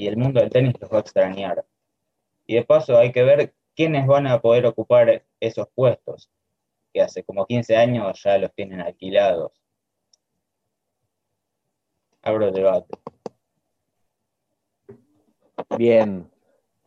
y 0.00 0.06
el 0.06 0.16
mundo 0.16 0.40
del 0.40 0.50
tenis 0.50 0.74
los 0.80 0.90
va 0.90 0.98
a 0.98 1.00
extrañar. 1.00 1.66
Y 2.46 2.54
de 2.54 2.64
paso 2.64 2.96
hay 2.96 3.12
que 3.12 3.22
ver 3.22 3.54
quiénes 3.76 4.06
van 4.06 4.26
a 4.26 4.40
poder 4.40 4.64
ocupar 4.64 5.24
esos 5.38 5.68
puestos, 5.74 6.30
que 6.92 7.02
hace 7.02 7.22
como 7.22 7.46
15 7.46 7.76
años 7.76 8.22
ya 8.22 8.38
los 8.38 8.52
tienen 8.54 8.80
alquilados. 8.80 9.52
Abro 12.22 12.48
el 12.48 12.54
debate. 12.54 12.98
Bien, 15.76 16.30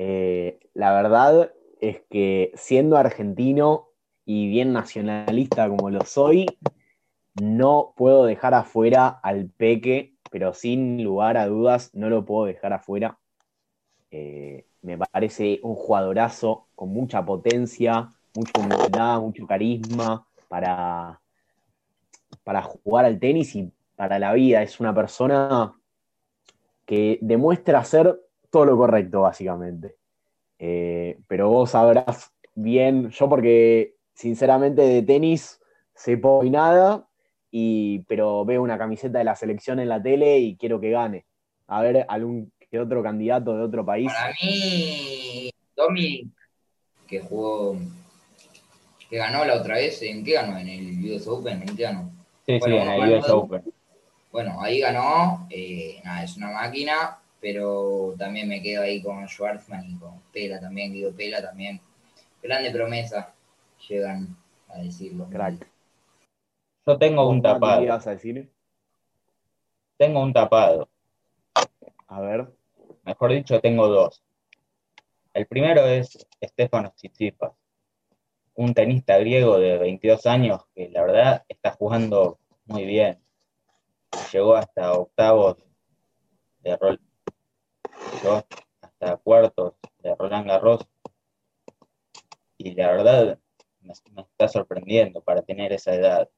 eh, 0.06 0.60
la 0.74 0.92
verdad 0.92 1.54
es 1.80 2.02
que 2.10 2.52
siendo 2.56 2.98
argentino 2.98 3.88
y 4.26 4.50
bien 4.50 4.74
nacionalista 4.74 5.70
como 5.70 5.90
lo 5.90 6.04
soy, 6.04 6.46
no 7.42 7.94
puedo 7.96 8.26
dejar 8.26 8.54
afuera 8.54 9.08
al 9.08 9.46
Peque, 9.46 10.14
pero 10.30 10.54
sin 10.54 11.02
lugar 11.02 11.38
a 11.38 11.48
dudas 11.48 11.92
no 11.94 12.10
lo 12.10 12.26
puedo 12.26 12.48
dejar 12.48 12.74
afuera. 12.74 13.18
Eh, 14.12 14.66
me 14.82 14.98
parece 14.98 15.62
un 15.64 15.76
jugadorazo 15.76 16.68
con 16.76 16.90
mucha 16.90 17.24
potencia, 17.24 18.10
mucha 18.36 18.60
humildad, 18.60 19.22
mucho 19.22 19.48
carisma 19.48 20.28
para, 20.50 21.22
para 22.44 22.62
jugar 22.62 23.06
al 23.06 23.20
tenis 23.20 23.56
y 23.56 23.72
para 23.96 24.20
la 24.20 24.34
vida. 24.34 24.64
Es 24.64 24.82
una 24.82 24.94
persona 24.94 25.74
que 26.86 27.20
demuestra 27.22 27.80
hacer 27.80 28.20
todo 28.54 28.66
lo 28.66 28.78
correcto, 28.78 29.22
básicamente. 29.22 29.96
Eh, 30.60 31.18
pero 31.28 31.50
vos 31.50 31.72
sabrás 31.72 32.32
bien, 32.54 33.10
yo 33.10 33.28
porque 33.28 33.96
sinceramente 34.14 34.84
de 34.84 35.02
tenis 35.02 35.60
sé 35.96 36.18
poco 36.18 36.46
y 36.46 36.52
nada, 36.52 37.08
y, 37.50 38.04
pero 38.08 38.46
veo 38.46 38.62
una 38.62 38.78
camiseta 38.78 39.18
de 39.18 39.24
la 39.24 39.36
selección 39.36 39.80
en 39.80 39.90
la 39.90 40.04
tele 40.04 40.38
y 40.38 40.56
quiero 40.56 40.80
que 40.80 40.92
gane. 40.92 41.26
A 41.66 41.82
ver, 41.82 42.06
algún 42.08 42.54
que 42.70 42.80
otro 42.80 43.02
candidato 43.02 43.58
de 43.58 43.64
otro 43.64 43.84
país. 43.84 44.12
Para 44.14 44.36
mí, 44.40 45.50
Tommy, 45.74 46.32
que 47.08 47.22
jugó, 47.22 47.76
que 49.10 49.18
ganó 49.18 49.46
la 49.46 49.56
otra 49.56 49.78
vez, 49.78 50.00
¿en 50.04 50.24
qué 50.24 50.34
ganó? 50.34 50.60
¿En 50.60 50.68
el 50.68 51.12
US 51.12 51.28
Open? 51.28 51.64
¿En 51.68 51.76
qué 51.76 51.84
ganó? 51.84 52.12
Sí, 52.46 52.60
Bueno, 52.60 52.76
sí, 52.76 52.82
en 52.82 52.88
el 52.88 53.00
bueno, 53.00 53.18
US 53.18 53.30
Open. 53.32 53.64
Bueno, 54.32 54.62
ahí 54.62 54.80
ganó, 54.80 55.48
eh, 55.50 56.00
nada, 56.04 56.24
es 56.24 56.38
una 56.38 56.52
máquina, 56.52 57.20
pero 57.44 58.16
también 58.18 58.48
me 58.48 58.62
quedo 58.62 58.84
ahí 58.84 59.02
con 59.04 59.28
Schwartzman 59.28 59.86
y 59.92 60.00
con 60.00 60.22
Pela 60.32 60.62
también, 60.62 60.94
Guido 60.94 61.14
Pela 61.14 61.42
también. 61.42 61.82
Grande 62.42 62.72
promesa, 62.72 63.36
llegan 63.90 64.38
a 64.70 64.78
decirlo. 64.78 65.28
Crack. 65.30 65.68
Yo 66.88 66.98
tengo 66.98 67.28
un 67.28 67.42
Mati, 67.42 67.48
¿Qué 67.48 67.54
tapado. 67.54 67.84
ibas 67.84 68.08
a 68.08 68.12
decir? 68.12 68.50
Tengo 69.98 70.24
un 70.24 70.32
tapado. 70.32 70.88
A 72.08 72.22
ver. 72.22 72.48
Mejor 73.04 73.34
dicho, 73.34 73.60
tengo 73.60 73.90
dos. 73.90 74.24
El 75.34 75.46
primero 75.46 75.86
es 75.86 76.26
Stefanos 76.42 76.96
Tsitsipas, 76.96 77.52
un 78.56 78.74
tenista 78.74 79.18
griego 79.18 79.60
de 79.60 79.78
22 79.80 80.26
años 80.28 80.62
que 80.74 80.88
la 80.88 81.02
verdad 81.02 81.44
está 81.50 81.72
jugando 81.72 82.40
muy 82.68 82.86
bien. 82.86 83.20
Llegó 84.32 84.56
hasta 84.56 84.94
octavos 84.94 85.58
de 86.62 86.78
rol, 86.78 87.02
llegó 88.22 88.46
hasta 88.82 89.18
cuartos 89.18 89.74
de 90.00 90.16
Roland 90.16 90.48
Garros 90.48 90.88
y 92.58 92.74
la 92.76 92.92
verdad 92.92 93.40
me, 93.82 93.94
está 93.94 94.48
sorprendiendo 94.48 95.22
para 95.22 95.42
tener 95.42 95.74
esa 95.74 95.94
edad. 95.94 96.30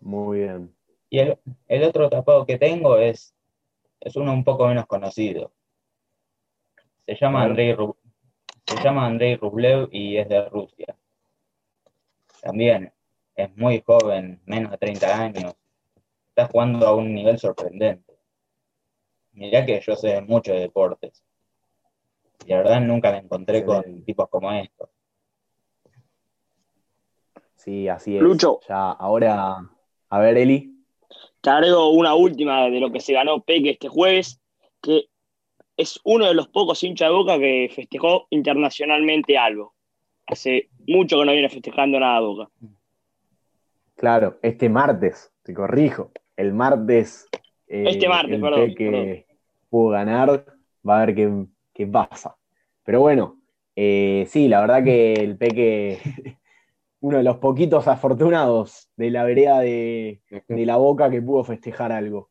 Muy 0.00 0.40
bien. 0.40 0.74
Y 1.10 1.20
el, 1.20 1.38
el 1.68 1.84
otro 1.84 2.08
tapado 2.08 2.46
que 2.46 2.58
tengo 2.58 2.98
es, 2.98 3.34
es 4.00 4.16
uno 4.16 4.32
un 4.32 4.44
poco 4.44 4.66
menos 4.66 4.86
conocido. 4.86 5.52
Se 7.06 7.16
llama. 7.16 7.44
Andrei, 7.44 7.76
se 8.66 8.82
llama 8.82 9.06
Andrei 9.06 9.36
Rublev 9.36 9.88
y 9.90 10.16
es 10.16 10.28
de 10.28 10.48
Rusia. 10.48 10.96
También 12.40 12.92
es 13.34 13.56
muy 13.56 13.82
joven, 13.84 14.40
menos 14.46 14.72
de 14.72 14.78
30 14.78 15.22
años. 15.22 15.54
Está 16.28 16.46
jugando 16.46 16.86
a 16.86 16.94
un 16.94 17.14
nivel 17.14 17.38
sorprendente. 17.38 18.11
Mirá 19.32 19.64
que 19.64 19.80
yo 19.80 19.96
sé 19.96 20.20
mucho 20.20 20.52
de 20.52 20.60
deportes. 20.60 21.22
Y 22.46 22.50
la 22.50 22.58
verdad 22.58 22.80
nunca 22.80 23.10
me 23.12 23.18
encontré 23.18 23.64
con 23.64 24.04
tipos 24.04 24.28
como 24.28 24.52
estos. 24.52 24.90
Sí, 27.56 27.88
así 27.88 28.16
es. 28.16 28.22
Lucho. 28.22 28.60
Ya, 28.68 28.90
ahora, 28.90 29.58
a 30.08 30.18
ver, 30.18 30.36
Eli. 30.36 30.74
Te 31.40 31.50
agrego 31.50 31.90
una 31.90 32.14
última 32.14 32.64
de 32.64 32.80
lo 32.80 32.90
que 32.90 33.00
se 33.00 33.12
ganó 33.12 33.40
Peque 33.40 33.70
este 33.70 33.88
jueves. 33.88 34.40
que 34.80 35.08
es 35.76 36.00
uno 36.04 36.26
de 36.26 36.34
los 36.34 36.48
pocos 36.48 36.82
hinchas 36.82 37.08
de 37.08 37.14
Boca 37.14 37.38
que 37.38 37.70
festejó 37.74 38.26
internacionalmente 38.30 39.38
algo. 39.38 39.74
Hace 40.26 40.68
mucho 40.86 41.18
que 41.18 41.24
no 41.24 41.32
viene 41.32 41.48
festejando 41.48 41.98
nada 41.98 42.20
Boca. 42.20 42.50
Claro, 43.96 44.38
este 44.42 44.68
martes, 44.68 45.32
te 45.42 45.54
corrijo, 45.54 46.10
el 46.36 46.52
martes. 46.52 47.28
Eh, 47.72 47.84
este 47.88 48.06
martes, 48.06 48.38
perdón, 48.38 48.74
que 48.74 49.24
pudo 49.70 49.88
ganar, 49.88 50.44
va 50.86 51.00
a 51.00 51.06
ver 51.06 51.14
qué, 51.14 51.46
qué 51.72 51.86
pasa. 51.86 52.36
Pero 52.84 53.00
bueno, 53.00 53.40
eh, 53.74 54.26
sí, 54.28 54.46
la 54.46 54.60
verdad 54.60 54.84
que 54.84 55.14
el 55.14 55.38
Peque, 55.38 55.98
uno 57.00 57.16
de 57.16 57.24
los 57.24 57.38
poquitos 57.38 57.88
afortunados 57.88 58.90
de 58.96 59.10
la 59.10 59.24
vereda 59.24 59.60
de, 59.60 60.20
la 60.48 60.76
boca 60.76 61.10
que 61.10 61.22
pudo 61.22 61.44
festejar 61.44 61.92
algo. 61.92 62.28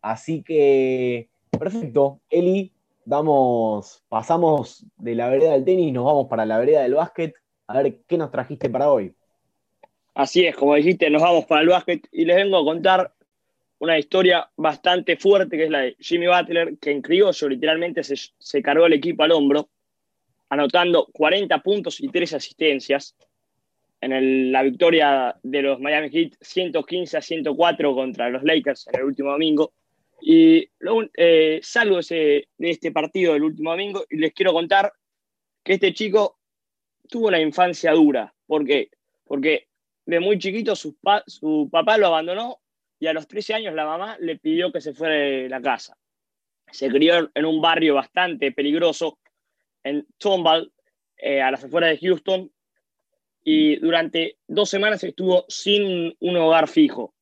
Así 0.00 0.44
que, 0.44 1.28
perfecto. 1.58 2.20
Eli, 2.30 2.72
damos, 3.04 4.04
pasamos 4.08 4.86
de 4.96 5.16
la 5.16 5.28
vereda 5.28 5.54
del 5.54 5.64
tenis, 5.64 5.92
nos 5.92 6.04
vamos 6.04 6.28
para 6.28 6.46
la 6.46 6.56
vereda 6.56 6.82
del 6.82 6.94
básquet. 6.94 7.34
A 7.66 7.82
ver 7.82 7.98
qué 8.06 8.16
nos 8.16 8.30
trajiste 8.30 8.70
para 8.70 8.92
hoy. 8.92 9.12
Así 10.14 10.46
es, 10.46 10.54
como 10.54 10.76
dijiste, 10.76 11.10
nos 11.10 11.22
vamos 11.22 11.46
para 11.46 11.62
el 11.62 11.68
básquet 11.68 12.06
y 12.12 12.24
les 12.24 12.36
vengo 12.36 12.58
a 12.58 12.64
contar 12.64 13.17
una 13.80 13.98
historia 13.98 14.48
bastante 14.56 15.16
fuerte 15.16 15.56
que 15.56 15.64
es 15.64 15.70
la 15.70 15.80
de 15.80 15.96
Jimmy 16.00 16.26
Butler, 16.26 16.78
que 16.78 16.90
en 16.90 17.02
criollo 17.02 17.48
literalmente 17.48 18.02
se, 18.02 18.16
se 18.16 18.62
cargó 18.62 18.86
el 18.86 18.94
equipo 18.94 19.22
al 19.22 19.32
hombro 19.32 19.68
anotando 20.50 21.06
40 21.12 21.62
puntos 21.62 22.00
y 22.00 22.08
3 22.08 22.34
asistencias 22.34 23.14
en 24.00 24.52
la 24.52 24.62
victoria 24.62 25.36
de 25.42 25.62
los 25.62 25.80
Miami 25.80 26.10
Heat 26.10 26.32
115 26.40 27.16
a 27.16 27.22
104 27.22 27.94
contra 27.94 28.30
los 28.30 28.42
Lakers 28.44 28.86
en 28.88 29.00
el 29.00 29.06
último 29.06 29.32
domingo. 29.32 29.72
Y 30.20 30.68
eh, 31.16 31.60
salgo 31.62 32.00
de 32.00 32.46
este 32.58 32.92
partido 32.92 33.32
del 33.34 33.44
último 33.44 33.70
domingo 33.70 34.04
y 34.08 34.16
les 34.16 34.32
quiero 34.32 34.52
contar 34.52 34.92
que 35.62 35.74
este 35.74 35.92
chico 35.92 36.38
tuvo 37.08 37.28
una 37.28 37.40
infancia 37.40 37.92
dura. 37.92 38.32
¿Por 38.46 38.64
qué? 38.64 38.90
Porque 39.24 39.68
de 40.06 40.20
muy 40.20 40.38
chiquito 40.38 40.74
su, 40.74 40.96
su 41.26 41.68
papá 41.70 41.98
lo 41.98 42.06
abandonó 42.06 42.58
y 43.00 43.06
a 43.06 43.12
los 43.12 43.28
13 43.28 43.54
años 43.54 43.74
la 43.74 43.86
mamá 43.86 44.16
le 44.20 44.38
pidió 44.38 44.72
que 44.72 44.80
se 44.80 44.92
fuera 44.92 45.14
de 45.14 45.48
la 45.48 45.60
casa. 45.60 45.96
Se 46.70 46.88
crió 46.88 47.30
en 47.34 47.44
un 47.44 47.60
barrio 47.60 47.94
bastante 47.94 48.52
peligroso 48.52 49.18
en 49.82 50.06
Tomball, 50.18 50.72
eh, 51.16 51.40
a 51.40 51.50
las 51.50 51.64
afueras 51.64 51.90
de 51.90 52.06
Houston, 52.06 52.50
y 53.42 53.76
durante 53.76 54.36
dos 54.46 54.68
semanas 54.68 55.02
estuvo 55.04 55.44
sin 55.48 56.14
un 56.20 56.36
hogar 56.36 56.68
fijo. 56.68 57.14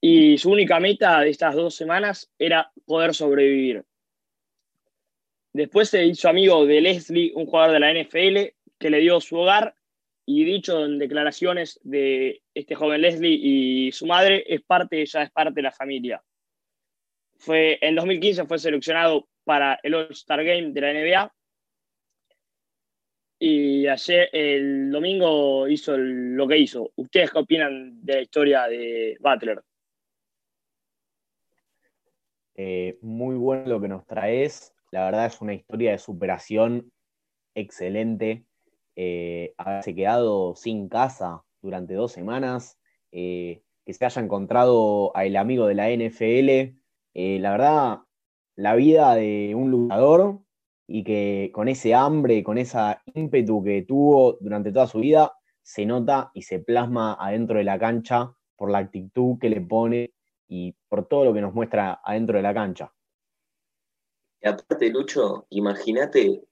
Y 0.00 0.38
su 0.38 0.50
única 0.50 0.80
meta 0.80 1.20
de 1.20 1.30
estas 1.30 1.54
dos 1.54 1.74
semanas 1.74 2.30
era 2.38 2.70
poder 2.86 3.14
sobrevivir. 3.14 3.84
Después 5.52 5.88
se 5.88 6.04
hizo 6.04 6.28
amigo 6.28 6.64
de 6.64 6.80
Leslie, 6.80 7.32
un 7.34 7.46
jugador 7.46 7.72
de 7.72 7.80
la 7.80 7.92
NFL, 7.92 8.54
que 8.78 8.90
le 8.90 8.98
dio 8.98 9.20
su 9.20 9.36
hogar 9.36 9.74
y 10.32 10.44
dicho 10.44 10.84
en 10.84 11.00
declaraciones 11.00 11.80
de 11.82 12.40
este 12.54 12.76
joven 12.76 13.00
Leslie 13.00 13.36
y 13.42 13.90
su 13.90 14.06
madre, 14.06 14.44
es 14.46 14.62
parte, 14.62 15.04
ya 15.04 15.22
es 15.22 15.30
parte 15.32 15.54
de 15.54 15.62
la 15.62 15.72
familia. 15.72 16.22
Fue, 17.36 17.78
en 17.80 17.96
2015 17.96 18.46
fue 18.46 18.60
seleccionado 18.60 19.28
para 19.42 19.80
el 19.82 19.92
All-Star 19.92 20.44
Game 20.44 20.70
de 20.70 20.80
la 20.80 20.92
NBA. 20.92 21.34
Y 23.40 23.88
ayer, 23.88 24.28
el 24.32 24.92
domingo, 24.92 25.66
hizo 25.66 25.96
lo 25.96 26.46
que 26.46 26.58
hizo. 26.58 26.92
¿Ustedes 26.94 27.32
qué 27.32 27.38
opinan 27.38 28.04
de 28.04 28.14
la 28.14 28.20
historia 28.20 28.68
de 28.68 29.16
Butler? 29.18 29.60
Eh, 32.54 32.98
muy 33.00 33.34
bueno 33.34 33.66
lo 33.66 33.80
que 33.80 33.88
nos 33.88 34.06
traes. 34.06 34.72
La 34.92 35.06
verdad 35.06 35.26
es 35.26 35.40
una 35.40 35.54
historia 35.54 35.90
de 35.90 35.98
superación 35.98 36.92
excelente. 37.56 38.44
Eh, 39.02 39.54
haberse 39.56 39.94
quedado 39.94 40.54
sin 40.54 40.90
casa 40.90 41.42
durante 41.62 41.94
dos 41.94 42.12
semanas, 42.12 42.78
eh, 43.12 43.62
que 43.86 43.94
se 43.94 44.04
haya 44.04 44.20
encontrado 44.20 45.16
al 45.16 45.34
amigo 45.36 45.66
de 45.66 45.74
la 45.74 45.88
NFL. 45.88 46.76
la 47.14 47.50
verdad, 47.52 47.98
la 48.56 48.74
vida 48.74 49.14
de 49.14 49.54
un 49.54 49.70
luchador 49.70 50.40
y 50.86 51.02
que 51.02 51.50
con 51.54 51.68
ese 51.68 51.94
hambre, 51.94 52.44
con 52.44 52.58
esa 52.58 53.02
ímpetu 53.14 53.64
que 53.64 53.80
tuvo 53.88 54.36
durante 54.38 54.70
toda 54.70 54.86
su 54.86 55.00
vida, 55.00 55.32
se 55.62 55.86
nota 55.86 56.30
y 56.34 56.42
se 56.42 56.58
plasma 56.58 57.16
adentro 57.18 57.56
de 57.56 57.64
la 57.64 57.78
cancha 57.78 58.34
por 58.54 58.70
la 58.70 58.78
actitud 58.80 59.38
que 59.40 59.48
le 59.48 59.62
pone 59.62 60.12
y 60.46 60.76
por 60.90 61.08
todo 61.08 61.24
lo 61.24 61.32
que 61.32 61.40
nos 61.40 61.54
muestra 61.54 62.02
adentro 62.04 62.36
de 62.36 62.42
la 62.42 62.52
cancha. 62.52 62.92
Y 64.42 64.48
aparte, 64.48 64.90
Lucho, 64.90 65.46
imagínate 65.48 66.44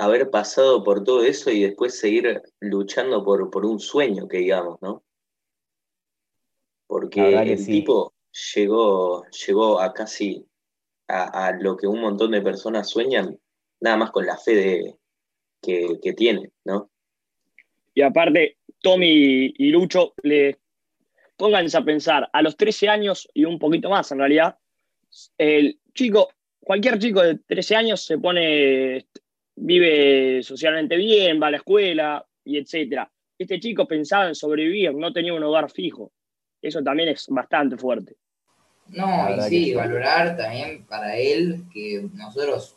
haber 0.00 0.30
pasado 0.30 0.82
por 0.82 1.04
todo 1.04 1.22
eso 1.24 1.50
y 1.50 1.62
después 1.62 1.98
seguir 1.98 2.42
luchando 2.60 3.24
por, 3.24 3.50
por 3.50 3.64
un 3.64 3.78
sueño, 3.80 4.28
que 4.28 4.38
digamos, 4.38 4.80
¿no? 4.80 5.02
Porque 6.86 7.34
el 7.34 7.64
tipo 7.64 8.14
llegó, 8.54 9.24
llegó 9.46 9.80
a 9.80 9.92
casi 9.92 10.44
a, 11.08 11.52
lo 11.60 11.76
que 11.76 11.86
un 11.86 12.00
montón 12.00 12.32
de 12.32 12.40
personas 12.40 12.88
sueñan, 12.88 13.38
nada 13.80 13.96
más 13.96 14.10
con 14.10 14.26
la 14.26 14.36
fe 14.36 14.54
de, 14.54 14.96
que, 15.60 15.98
que 16.02 16.12
tiene, 16.12 16.50
¿no? 16.64 16.90
Y 17.94 18.02
aparte, 18.02 18.58
Tommy 18.80 19.52
y 19.56 19.68
Lucho, 19.70 20.14
le 20.22 20.58
pónganse 21.36 21.76
a 21.76 21.84
pensar, 21.84 22.28
a 22.32 22.42
los 22.42 22.56
13 22.56 22.88
años 22.88 23.28
y 23.34 23.44
un 23.44 23.58
poquito 23.58 23.88
más 23.88 24.12
en 24.12 24.18
realidad, 24.18 24.58
el 25.38 25.80
chico, 25.94 26.28
cualquier 26.60 26.98
chico 26.98 27.22
de 27.22 27.38
13 27.38 27.76
años 27.76 28.02
se 28.04 28.18
pone, 28.18 29.06
vive 29.60 30.42
socialmente 30.42 30.96
bien, 30.96 31.40
va 31.40 31.48
a 31.48 31.50
la 31.52 31.56
escuela 31.58 32.26
y 32.44 32.58
etcétera. 32.58 33.10
Este 33.38 33.60
chico 33.60 33.86
pensaba 33.86 34.28
en 34.28 34.34
sobrevivir, 34.34 34.94
no 34.94 35.12
tenía 35.12 35.34
un 35.34 35.42
hogar 35.42 35.70
fijo. 35.70 36.12
Eso 36.60 36.82
también 36.82 37.10
es 37.10 37.26
bastante 37.28 37.76
fuerte. 37.76 38.16
No, 38.88 39.28
y 39.36 39.40
sí, 39.42 39.74
valorar 39.74 40.36
también 40.36 40.84
para 40.86 41.16
él 41.16 41.64
que 41.72 42.08
nosotros, 42.14 42.76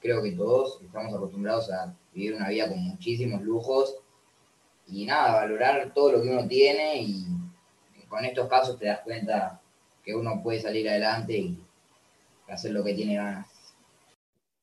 creo 0.00 0.22
que 0.22 0.32
todos 0.32 0.80
estamos 0.82 1.14
acostumbrados 1.14 1.70
a 1.70 1.96
vivir 2.12 2.34
una 2.34 2.48
vida 2.50 2.68
con 2.68 2.78
muchísimos 2.78 3.42
lujos 3.42 3.96
y 4.86 5.06
nada, 5.06 5.32
valorar 5.32 5.92
todo 5.94 6.12
lo 6.12 6.22
que 6.22 6.28
uno 6.28 6.46
tiene 6.46 7.00
y 7.02 7.24
con 8.08 8.24
estos 8.24 8.48
casos 8.48 8.78
te 8.78 8.86
das 8.86 9.00
cuenta 9.00 9.60
que 10.04 10.14
uno 10.14 10.40
puede 10.42 10.60
salir 10.60 10.88
adelante 10.88 11.36
y 11.36 11.58
hacer 12.48 12.72
lo 12.72 12.84
que 12.84 12.94
tiene 12.94 13.16
ganas. 13.16 13.55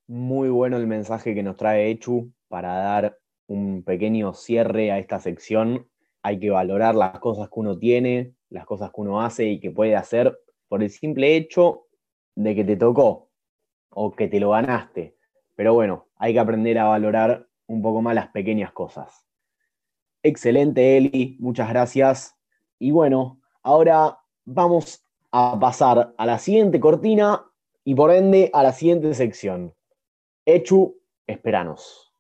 Muy 0.07 0.49
bueno 0.49 0.75
el 0.75 0.85
mensaje 0.85 1.33
que 1.33 1.43
nos 1.43 1.55
trae 1.55 1.89
Echu 1.89 2.33
para 2.49 2.73
dar 2.73 3.17
un 3.47 3.83
pequeño 3.83 4.33
cierre 4.33 4.91
a 4.91 4.99
esta 4.99 5.21
sección. 5.21 5.87
Hay 6.21 6.39
que 6.39 6.49
valorar 6.49 6.93
las 6.95 7.19
cosas 7.19 7.47
que 7.47 7.59
uno 7.59 7.77
tiene, 7.79 8.33
las 8.49 8.65
cosas 8.65 8.91
que 8.91 8.99
uno 8.99 9.21
hace 9.21 9.45
y 9.45 9.59
que 9.61 9.71
puede 9.71 9.95
hacer 9.95 10.37
por 10.67 10.83
el 10.83 10.89
simple 10.89 11.37
hecho 11.37 11.85
de 12.35 12.53
que 12.53 12.65
te 12.65 12.75
tocó 12.75 13.29
o 13.89 14.11
que 14.11 14.27
te 14.27 14.41
lo 14.41 14.49
ganaste. 14.49 15.15
Pero 15.55 15.73
bueno, 15.73 16.07
hay 16.17 16.33
que 16.33 16.39
aprender 16.39 16.79
a 16.79 16.85
valorar 16.85 17.47
un 17.67 17.81
poco 17.81 18.01
más 18.01 18.13
las 18.13 18.27
pequeñas 18.27 18.73
cosas. 18.73 19.25
Excelente, 20.21 20.97
Eli, 20.97 21.37
muchas 21.39 21.69
gracias. 21.69 22.37
Y 22.77 22.91
bueno, 22.91 23.39
ahora 23.61 24.19
vamos 24.43 25.05
a 25.31 25.57
pasar 25.59 26.13
a 26.17 26.25
la 26.25 26.39
siguiente 26.39 26.81
cortina 26.81 27.45
y 27.85 27.95
por 27.95 28.11
ende 28.11 28.49
a 28.53 28.63
la 28.63 28.73
siguiente 28.73 29.13
sección. 29.13 29.73
Echu, 30.45 31.01
esperanos. 31.27 32.12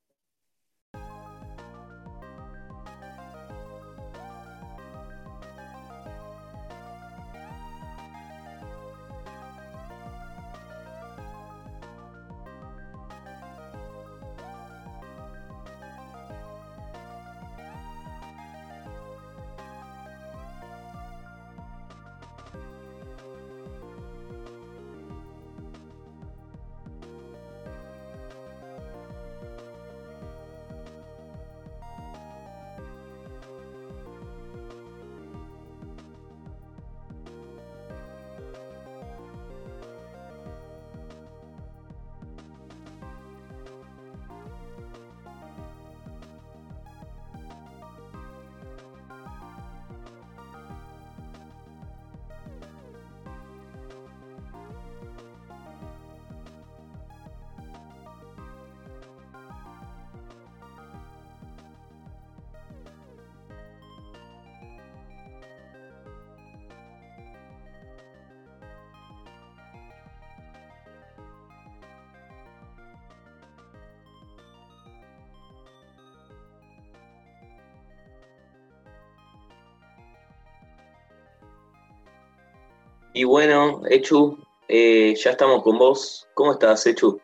Y 83.15 83.25
bueno, 83.25 83.83
Echu, 83.87 84.43
eh, 84.67 85.13
ya 85.15 85.31
estamos 85.31 85.61
con 85.61 85.77
vos. 85.77 86.27
¿Cómo 86.33 86.53
estás, 86.53 86.87
Echu? 86.87 87.21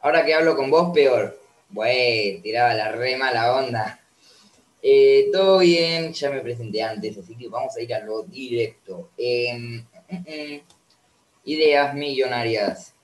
Ahora 0.00 0.24
que 0.24 0.32
hablo 0.32 0.56
con 0.56 0.70
vos, 0.70 0.90
peor. 0.94 1.38
Güey, 1.68 2.40
tiraba 2.40 2.72
la 2.72 2.92
re 2.92 3.18
mala 3.18 3.54
onda. 3.54 4.00
Eh, 4.80 5.28
todo 5.30 5.58
bien, 5.58 6.14
ya 6.14 6.30
me 6.30 6.40
presenté 6.40 6.82
antes, 6.82 7.18
así 7.18 7.36
que 7.36 7.48
vamos 7.48 7.76
a 7.76 7.82
ir 7.82 7.92
a 7.94 8.00
lo 8.00 8.22
directo. 8.22 9.10
Em, 9.18 9.84
mm, 10.08 10.16
mm, 10.16 10.16
mm. 10.16 10.60
Ideas 11.44 11.94
millonarias. 11.94 12.94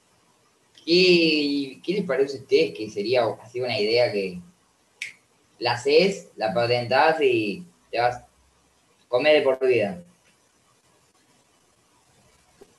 ¿Qué, 0.85 1.79
les 1.87 2.05
parece 2.05 2.39
a 2.39 2.41
ustedes 2.41 2.75
que 2.75 2.89
sería 2.89 3.27
así 3.43 3.61
una 3.61 3.79
idea 3.79 4.11
que 4.11 4.41
la 5.59 5.73
haces, 5.73 6.31
la 6.37 6.55
patentás 6.55 7.21
y 7.21 7.67
te 7.91 8.01
vas 8.01 8.17
a 8.17 8.29
comer 9.09 9.35
de 9.35 9.43
por 9.43 9.67
vida? 9.67 10.03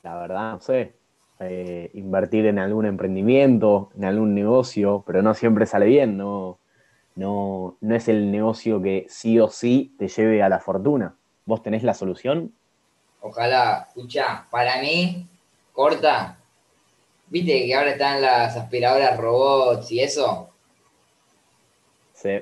la 0.02 0.16
verdad, 0.16 0.52
no 0.52 0.60
sé, 0.60 0.94
eh, 1.40 1.90
invertir 1.94 2.46
en 2.46 2.58
algún 2.58 2.86
emprendimiento, 2.86 3.90
en 3.96 4.04
algún 4.04 4.34
negocio, 4.34 5.02
pero 5.06 5.22
no 5.22 5.34
siempre 5.34 5.66
sale 5.66 5.86
bien, 5.86 6.16
no, 6.16 6.58
no, 7.14 7.76
no 7.80 7.94
es 7.94 8.08
el 8.08 8.30
negocio 8.30 8.80
que 8.82 9.06
sí 9.08 9.38
o 9.40 9.48
sí 9.48 9.94
te 9.98 10.08
lleve 10.08 10.42
a 10.42 10.48
la 10.48 10.60
fortuna. 10.60 11.16
¿Vos 11.46 11.62
tenés 11.62 11.82
la 11.82 11.94
solución? 11.94 12.52
Ojalá, 13.20 13.86
escucha, 13.88 14.46
para 14.50 14.80
mí, 14.80 15.26
corta, 15.72 16.38
viste 17.28 17.66
que 17.66 17.74
ahora 17.74 17.92
están 17.92 18.22
las 18.22 18.56
aspiradoras 18.56 19.18
robots 19.18 19.90
y 19.92 20.00
eso. 20.00 20.50
Sí. 22.14 22.40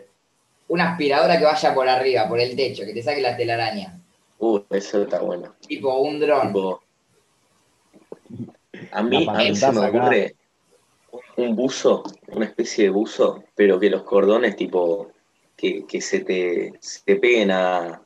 Una 0.69 0.93
aspiradora 0.93 1.39
que 1.39 1.45
vaya 1.45 1.75
por 1.75 1.89
arriba, 1.89 2.29
por 2.29 2.41
el 2.41 2.55
techo, 2.55 2.85
que 2.85 2.93
te 2.93 3.03
saque 3.03 3.21
la 3.21 3.37
telaraña. 3.37 3.99
Uh, 4.39 4.61
eso 4.71 5.03
está 5.03 5.21
bueno. 5.21 5.55
Tipo 5.67 5.99
un 6.01 6.21
dron. 6.21 6.49
Tipo 6.49 6.83
a 8.93 9.03
mí, 9.03 9.27
a 9.29 9.33
mí 9.33 9.55
se 9.55 9.73
me 9.73 9.87
ocurre 9.87 10.37
un 11.37 11.55
buzo, 11.55 12.03
una 12.29 12.47
especie 12.47 12.85
de 12.85 12.91
buzo, 12.91 13.45
pero 13.55 13.79
que 13.79 13.91
los 13.91 14.03
cordones 14.03 14.57
tipo 14.57 15.09
que, 15.57 15.85
que 15.87 16.01
se, 16.01 16.21
te, 16.21 16.73
se 16.81 17.17
peguen 17.17 17.51
a, 17.51 18.03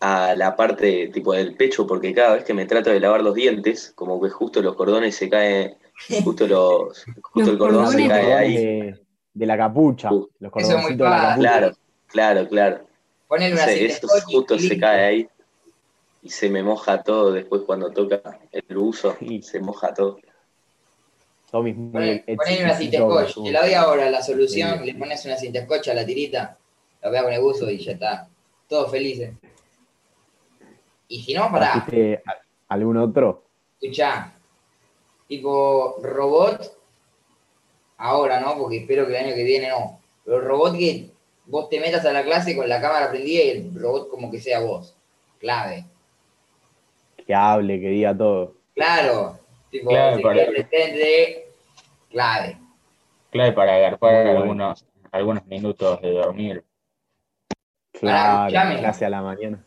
a 0.00 0.34
la 0.36 0.56
parte 0.56 1.08
tipo 1.08 1.32
del 1.32 1.54
pecho, 1.54 1.86
porque 1.86 2.14
cada 2.14 2.34
vez 2.34 2.44
que 2.44 2.54
me 2.54 2.66
trato 2.66 2.90
de 2.90 3.00
lavar 3.00 3.22
los 3.22 3.34
dientes, 3.34 3.92
como 3.94 4.20
que 4.20 4.30
justo 4.30 4.62
los 4.62 4.74
cordones 4.74 5.16
se 5.16 5.28
caen, 5.28 5.76
justo 6.24 6.46
los, 6.46 7.04
justo 7.22 7.50
el 7.50 7.58
cordón 7.58 7.90
se 7.90 8.08
cae 8.08 8.34
ahí. 8.34 8.94
De, 9.34 9.46
la 9.46 9.56
capucha, 9.56 10.10
los 10.10 10.52
cordoncitos 10.52 10.88
de. 10.88 10.96
Claro, 10.96 11.72
claro, 12.08 12.48
claro. 12.48 12.80
Ponle 13.28 13.52
una 13.52 13.62
o 13.62 13.64
sea, 13.64 13.74
esto 13.74 14.08
justo 14.26 14.58
se 14.58 14.78
cae 14.78 15.04
ahí 15.04 15.28
y 16.26 16.30
se 16.30 16.50
me 16.50 16.60
moja 16.60 17.04
todo 17.04 17.30
después 17.30 17.62
cuando 17.62 17.92
toca 17.92 18.40
el 18.50 18.76
uso, 18.76 19.14
sí. 19.20 19.42
se 19.42 19.60
moja 19.60 19.94
todo. 19.94 20.18
Ponen 21.52 22.24
una 22.64 22.74
cinta 22.74 22.98
scotch, 22.98 23.44
te 23.44 23.52
la 23.52 23.62
doy 23.62 23.74
ahora 23.74 24.10
la 24.10 24.20
solución, 24.20 24.84
le 24.84 24.96
pones 24.96 25.24
una 25.24 25.36
cinta 25.36 25.62
scotch 25.62 25.86
a 25.88 25.94
la 25.94 26.04
tirita, 26.04 26.58
la 27.00 27.10
veas 27.10 27.22
con 27.22 27.32
el 27.32 27.40
buzo 27.40 27.70
y 27.70 27.78
ya 27.78 27.92
está. 27.92 28.28
Todos 28.68 28.90
felices. 28.90 29.34
Y 31.06 31.22
si 31.22 31.32
no, 31.32 31.48
pará. 31.52 31.86
¿Algún 32.66 32.96
otro? 32.96 33.44
Escuchá, 33.80 34.32
tipo 35.28 36.00
robot, 36.02 36.76
ahora 37.98 38.40
no, 38.40 38.58
porque 38.58 38.78
espero 38.78 39.06
que 39.06 39.16
el 39.16 39.26
año 39.26 39.34
que 39.36 39.44
viene 39.44 39.68
no, 39.68 40.00
pero 40.24 40.40
robot 40.40 40.76
que 40.76 41.08
vos 41.44 41.68
te 41.68 41.78
metas 41.78 42.04
a 42.04 42.12
la 42.12 42.24
clase 42.24 42.56
con 42.56 42.68
la 42.68 42.80
cámara 42.80 43.10
prendida 43.10 43.44
y 43.44 43.50
el 43.50 43.80
robot 43.80 44.10
como 44.10 44.28
que 44.28 44.40
sea 44.40 44.58
vos, 44.58 44.96
clave 45.38 45.86
que 47.26 47.34
hable, 47.34 47.80
que 47.80 47.88
diga 47.88 48.16
todo. 48.16 48.54
Claro, 48.74 49.38
tipo, 49.70 49.90
clave 49.90 50.16
si 50.16 50.22
para, 50.22 50.44
clave. 52.10 52.58
Clave 53.30 53.52
para 53.52 53.74
agarrar 53.76 54.26
algunos, 54.26 54.84
algunos 55.10 55.46
minutos 55.46 56.00
de 56.00 56.12
dormir. 56.12 56.64
Claro, 57.92 58.50
gracias 58.52 59.02
a 59.02 59.10
la 59.10 59.22
mañana. 59.22 59.64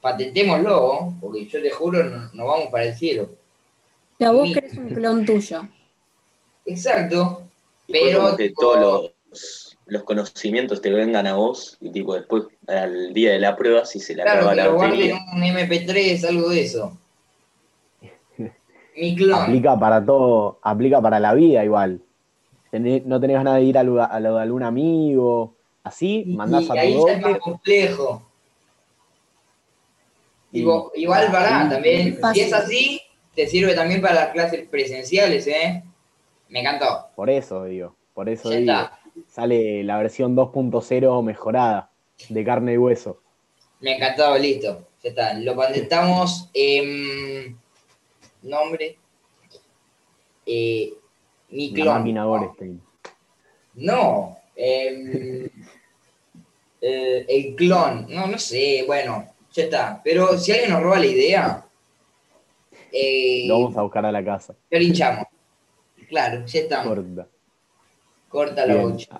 Patentémoslo, 0.00 1.14
porque 1.20 1.46
yo 1.46 1.62
te 1.62 1.70
juro, 1.70 2.02
nos 2.04 2.34
no 2.34 2.46
vamos 2.46 2.68
para 2.68 2.84
el 2.84 2.94
cielo. 2.94 3.28
La 4.18 4.32
vos 4.32 4.50
querés 4.52 4.76
un 4.76 4.88
clon 4.88 5.24
tuyo. 5.24 5.62
Exacto. 6.64 7.42
Pero 7.86 8.36
los 9.90 10.04
conocimientos 10.04 10.80
te 10.80 10.90
vengan 10.90 11.26
a 11.26 11.34
vos 11.34 11.76
y 11.80 11.90
tipo 11.90 12.14
después 12.14 12.44
al 12.68 13.12
día 13.12 13.32
de 13.32 13.40
la 13.40 13.56
prueba 13.56 13.84
si 13.84 13.98
se 13.98 14.14
le 14.14 14.22
claro, 14.22 14.48
acaba 14.48 14.54
la 14.54 14.64
lo 14.66 14.76
un 14.76 15.42
MP3, 15.42 16.28
algo 16.28 16.48
de 16.48 16.62
eso. 16.62 16.96
Mi 18.96 19.16
clon. 19.16 19.42
Aplica 19.42 19.78
para 19.78 20.04
todo, 20.04 20.58
aplica 20.62 21.00
para 21.00 21.18
la 21.18 21.34
vida 21.34 21.64
igual. 21.64 22.00
No 22.72 23.20
tenés 23.20 23.36
ganas 23.36 23.56
de 23.56 23.62
ir 23.62 23.78
a 23.78 23.82
lo, 23.82 23.96
de 23.96 24.42
algún 24.42 24.62
amigo, 24.62 25.54
así, 25.82 26.24
mandás 26.24 26.62
y, 26.62 26.66
a 26.66 26.68
tu 26.68 26.78
ahí 26.78 26.94
doble. 26.94 27.12
Ya 27.12 27.18
es 27.18 27.22
más 27.26 27.38
complejo. 27.38 28.22
Y, 30.52 30.60
igual 30.60 31.32
para 31.32 31.68
también, 31.68 32.16
si 32.32 32.40
es 32.40 32.52
así, 32.52 33.00
te 33.34 33.48
sirve 33.48 33.74
también 33.74 34.00
para 34.00 34.14
las 34.14 34.28
clases 34.28 34.68
presenciales, 34.68 35.48
¿eh? 35.48 35.82
Me 36.48 36.60
encantó. 36.60 37.08
Por 37.16 37.28
eso 37.28 37.64
digo, 37.64 37.96
por 38.14 38.28
eso 38.28 38.50
ya 38.52 38.58
digo. 38.58 38.72
Está 38.72 38.99
sale 39.28 39.82
la 39.84 39.98
versión 39.98 40.36
2.0 40.36 41.22
mejorada 41.22 41.90
de 42.28 42.44
carne 42.44 42.74
y 42.74 42.78
hueso. 42.78 43.20
Me 43.80 43.96
encantado, 43.96 44.38
listo. 44.38 44.86
Ya 45.02 45.10
está, 45.10 45.34
lo 45.34 45.56
patentamos. 45.56 46.50
Nombre. 48.42 48.96
Eh, 50.46 50.92
mi 51.50 51.72
clon. 51.72 52.14
No. 53.74 54.36
Em, 54.56 55.48
eh, 56.80 57.26
el 57.28 57.54
clon. 57.56 58.06
No, 58.08 58.26
no 58.26 58.38
sé. 58.38 58.84
Bueno, 58.86 59.26
ya 59.52 59.64
está. 59.64 60.00
Pero 60.04 60.38
si 60.38 60.52
alguien 60.52 60.70
nos 60.70 60.82
roba 60.82 60.98
la 60.98 61.06
idea. 61.06 61.64
lo 62.74 62.78
eh, 62.92 63.46
vamos 63.48 63.76
a 63.76 63.82
buscar 63.82 64.04
a 64.04 64.12
la 64.12 64.24
casa. 64.24 64.54
Lo 64.70 64.78
linchamos. 64.78 65.26
Claro, 66.08 66.44
ya 66.44 66.60
está. 66.60 66.84
Corta 68.30 68.64
la 68.64 68.76
bocha. 68.76 69.18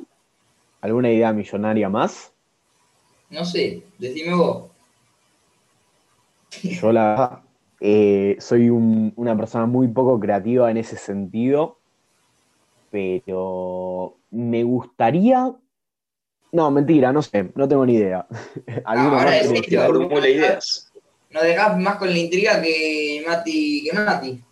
¿Alguna 0.81 1.11
idea 1.11 1.33
millonaria 1.33 1.89
más? 1.89 2.33
No 3.29 3.45
sé, 3.45 3.83
decime 3.99 4.35
vos. 4.35 4.71
Yo 6.63 6.93
la 6.93 7.43
eh, 7.81 8.37
soy 8.39 8.71
una 8.71 9.37
persona 9.37 9.67
muy 9.67 9.89
poco 9.89 10.21
creativa 10.21 10.71
en 10.71 10.77
ese 10.77 10.97
sentido, 10.97 11.79
pero 12.91 14.17
me 14.31 14.63
gustaría... 14.63 15.53
No, 16.53 16.71
mentira, 16.71 17.13
no 17.13 17.23
sé, 17.23 17.51
no 17.57 17.67
tengo 17.67 17.85
ni 17.87 17.95
idea. 17.95 18.27
Ahora 18.85 19.39
es 19.39 19.77
formula 19.87 20.29
ideas. 20.29 20.93
Nos 21.31 21.43
dejás 21.43 21.79
más 21.79 21.97
con 21.97 22.11
la 22.11 22.19
intriga 22.19 22.63
que 22.63 23.25
Mati, 23.27 23.85
que 23.85 23.97
Mati. 23.97 24.45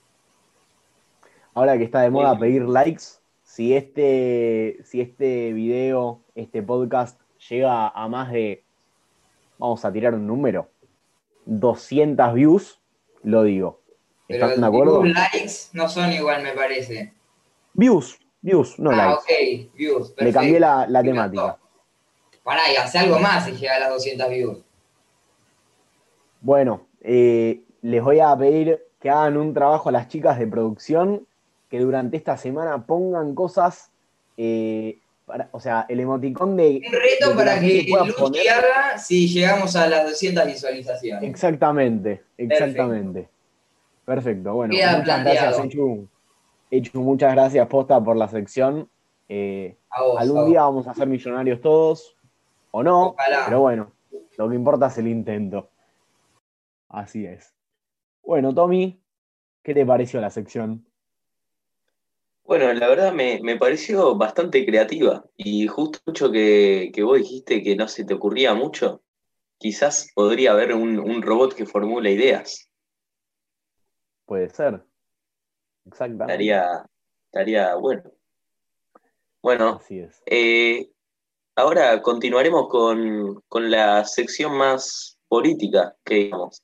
Ahora 1.55 1.79
que 1.79 1.85
está 1.85 2.03
de 2.03 2.11
moda 2.11 2.38
pedir 2.38 2.62
likes, 2.62 3.17
si 3.59 3.75
este, 3.75 4.79
si 4.85 5.01
este 5.01 5.53
video, 5.53 6.23
este 6.37 6.62
podcast 6.62 7.21
llega 7.51 7.88
a 7.88 8.07
más 8.07 8.31
de, 8.31 8.62
vamos 9.59 9.85
a 9.85 9.92
tirar 9.92 10.14
un 10.14 10.29
número, 10.29 10.68
200 11.47 12.35
views, 12.35 12.81
lo 13.25 13.42
digo. 13.42 13.81
¿Estás 14.29 14.51
Pero 14.51 14.61
de 14.61 14.66
acuerdo? 14.68 15.05
likes 15.07 15.71
no 15.73 15.88
son 15.88 16.12
igual, 16.12 16.44
me 16.44 16.53
parece. 16.53 17.12
Views, 17.73 18.21
views, 18.42 18.79
no 18.79 18.92
ah, 18.92 18.94
likes. 18.94 19.23
ok, 19.23 19.75
views. 19.75 20.11
Perfecto. 20.11 20.25
Le 20.25 20.33
cambié 20.33 20.61
la, 20.61 20.87
la 20.87 21.03
temática. 21.03 21.59
Pará, 22.44 22.62
y 22.73 22.77
hace 22.77 22.99
algo 22.99 23.18
más 23.18 23.44
si 23.44 23.57
llega 23.57 23.75
a 23.75 23.81
las 23.81 23.90
200 23.90 24.31
views. 24.31 24.59
Bueno, 26.40 26.87
eh, 27.01 27.64
les 27.83 28.05
voy 28.05 28.21
a 28.21 28.37
pedir 28.37 28.87
que 29.01 29.11
hagan 29.11 29.37
un 29.37 29.53
trabajo 29.53 29.88
a 29.88 29.92
las 29.92 30.07
chicas 30.07 30.38
de 30.38 30.47
producción 30.47 31.27
que 31.68 31.78
durante 31.78 32.16
esta 32.16 32.37
semana 32.37 32.87
pongan 32.87 33.35
cosas, 33.35 33.90
eh, 34.37 34.98
para, 35.26 35.48
o 35.52 35.61
sea, 35.61 35.87
el 35.88 36.00
emoticón 36.00 36.57
de... 36.57 36.83
Un 36.87 36.92
reto 36.92 37.37
para 37.37 37.61
que, 37.61 37.85
que 37.85 37.92
Luchi 37.92 38.12
poner. 38.12 38.42
si 38.98 39.28
llegamos 39.28 39.76
a 39.76 39.87
las 39.88 40.09
200 40.09 40.46
visualizaciones. 40.46 41.22
Exactamente, 41.22 42.22
exactamente. 42.37 43.28
Perfecto, 44.04 44.54
bueno. 44.54 44.72
Queda 44.74 44.98
muchas 44.98 45.22
gracias, 45.22 45.59
Echu. 46.70 47.02
Muchas 47.02 47.35
gracias, 47.35 47.66
Posta, 47.66 48.02
por 48.02 48.16
la 48.16 48.28
sección. 48.28 48.88
Eh, 49.28 49.76
algún 49.90 50.46
día 50.46 50.62
vamos 50.62 50.87
a 50.87 50.94
ser 50.94 51.07
millonarios 51.07 51.61
todos, 51.61 52.16
o 52.70 52.83
no, 52.83 53.14
pero 53.46 53.61
bueno, 53.61 53.92
lo 54.38 54.48
que 54.48 54.54
importa 54.54 54.87
es 54.87 54.96
el 54.98 55.09
intento. 55.09 55.68
Así 56.88 57.26
es. 57.26 57.54
Bueno, 58.24 58.54
Tommy, 58.54 58.98
¿qué 59.62 59.74
te 59.74 59.85
pareció 59.85 60.20
la 60.20 60.31
sección? 60.31 60.88
Bueno, 62.48 62.72
la 62.72 62.88
verdad 62.88 63.12
me, 63.12 63.40
me, 63.42 63.58
pareció 63.58 64.16
bastante 64.16 64.64
creativa 64.64 65.22
y 65.37 65.66
justo 65.66 65.98
mucho 66.06 66.32
que, 66.32 66.90
que, 66.94 67.02
vos 67.02 67.18
dijiste 67.18 67.62
que 67.62 67.76
no 67.76 67.87
se 67.88 68.06
te 68.06 68.14
ocurría 68.14 68.54
mucho, 68.54 69.02
quizás 69.58 70.11
podría 70.14 70.52
haber 70.52 70.72
un, 70.72 70.98
un 70.98 71.20
robot 71.20 71.54
que 71.54 71.66
formula 71.66 72.08
ideas. 72.08 72.70
Puede 74.24 74.48
ser. 74.48 74.82
Exactamente. 75.84 76.32
Estaría, 76.32 76.90
estaría 77.26 77.74
bueno. 77.74 78.11
Bueno, 79.42 79.80
Así 79.82 79.98
es. 79.98 80.22
Eh, 80.24 80.90
ahora 81.54 82.00
continuaremos 82.00 82.70
con, 82.70 83.42
con, 83.48 83.70
la 83.70 84.06
sección 84.06 84.56
más 84.56 85.18
política 85.28 85.94
que 86.02 86.14
digamos. 86.14 86.62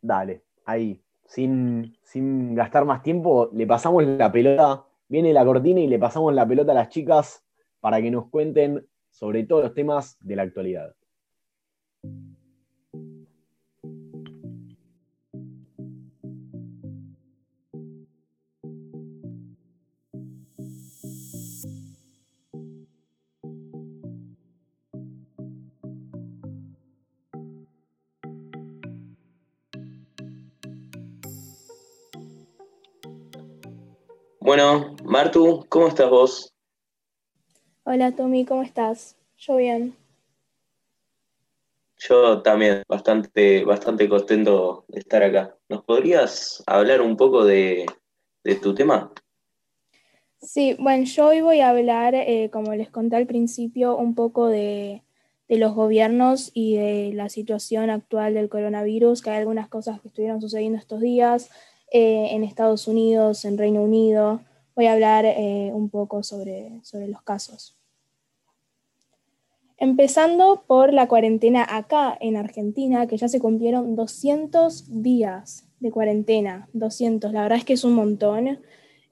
Dale, 0.00 0.42
ahí, 0.64 0.98
sin, 1.32 1.96
sin 2.02 2.54
gastar 2.54 2.84
más 2.84 3.02
tiempo, 3.02 3.48
le 3.54 3.66
pasamos 3.66 4.04
la 4.04 4.30
pelota. 4.30 4.84
Viene 5.08 5.32
la 5.32 5.46
cortina 5.46 5.80
y 5.80 5.86
le 5.86 5.98
pasamos 5.98 6.34
la 6.34 6.46
pelota 6.46 6.72
a 6.72 6.74
las 6.74 6.90
chicas 6.90 7.42
para 7.80 8.02
que 8.02 8.10
nos 8.10 8.28
cuenten 8.28 8.86
sobre 9.08 9.44
todos 9.44 9.64
los 9.64 9.72
temas 9.72 10.18
de 10.20 10.36
la 10.36 10.42
actualidad. 10.42 10.94
Bueno, 34.54 34.94
Martu, 35.06 35.64
¿cómo 35.70 35.88
estás 35.88 36.10
vos? 36.10 36.54
Hola 37.84 38.12
Tommy, 38.12 38.44
¿cómo 38.44 38.62
estás? 38.62 39.16
Yo 39.38 39.56
bien. 39.56 39.96
Yo 41.96 42.42
también, 42.42 42.82
bastante, 42.86 43.64
bastante 43.64 44.10
contento 44.10 44.84
de 44.88 45.00
estar 45.00 45.22
acá. 45.22 45.56
¿Nos 45.70 45.82
podrías 45.84 46.62
hablar 46.66 47.00
un 47.00 47.16
poco 47.16 47.46
de, 47.46 47.86
de 48.44 48.54
tu 48.56 48.74
tema? 48.74 49.10
Sí, 50.42 50.76
bueno, 50.78 51.04
yo 51.04 51.28
hoy 51.28 51.40
voy 51.40 51.60
a 51.60 51.70
hablar, 51.70 52.14
eh, 52.14 52.50
como 52.52 52.74
les 52.74 52.90
conté 52.90 53.16
al 53.16 53.26
principio, 53.26 53.96
un 53.96 54.14
poco 54.14 54.48
de, 54.48 55.02
de 55.48 55.56
los 55.56 55.72
gobiernos 55.74 56.50
y 56.52 56.76
de 56.76 57.12
la 57.14 57.30
situación 57.30 57.88
actual 57.88 58.34
del 58.34 58.50
coronavirus, 58.50 59.22
que 59.22 59.30
hay 59.30 59.38
algunas 59.38 59.70
cosas 59.70 60.02
que 60.02 60.08
estuvieron 60.08 60.42
sucediendo 60.42 60.76
estos 60.78 61.00
días 61.00 61.48
eh, 61.92 62.28
en 62.30 62.42
Estados 62.42 62.88
Unidos, 62.88 63.44
en 63.44 63.58
Reino 63.58 63.82
Unido. 63.82 64.40
Voy 64.74 64.86
a 64.86 64.94
hablar 64.94 65.26
eh, 65.26 65.70
un 65.74 65.90
poco 65.90 66.22
sobre, 66.22 66.80
sobre 66.82 67.08
los 67.08 67.22
casos. 67.22 67.76
Empezando 69.76 70.64
por 70.66 70.92
la 70.94 71.08
cuarentena 71.08 71.66
acá 71.68 72.16
en 72.20 72.36
Argentina, 72.36 73.06
que 73.06 73.16
ya 73.16 73.28
se 73.28 73.40
cumplieron 73.40 73.96
200 73.96 75.02
días 75.02 75.68
de 75.80 75.90
cuarentena, 75.90 76.68
200, 76.72 77.32
la 77.32 77.42
verdad 77.42 77.58
es 77.58 77.64
que 77.64 77.72
es 77.72 77.84
un 77.84 77.94
montón. 77.94 78.60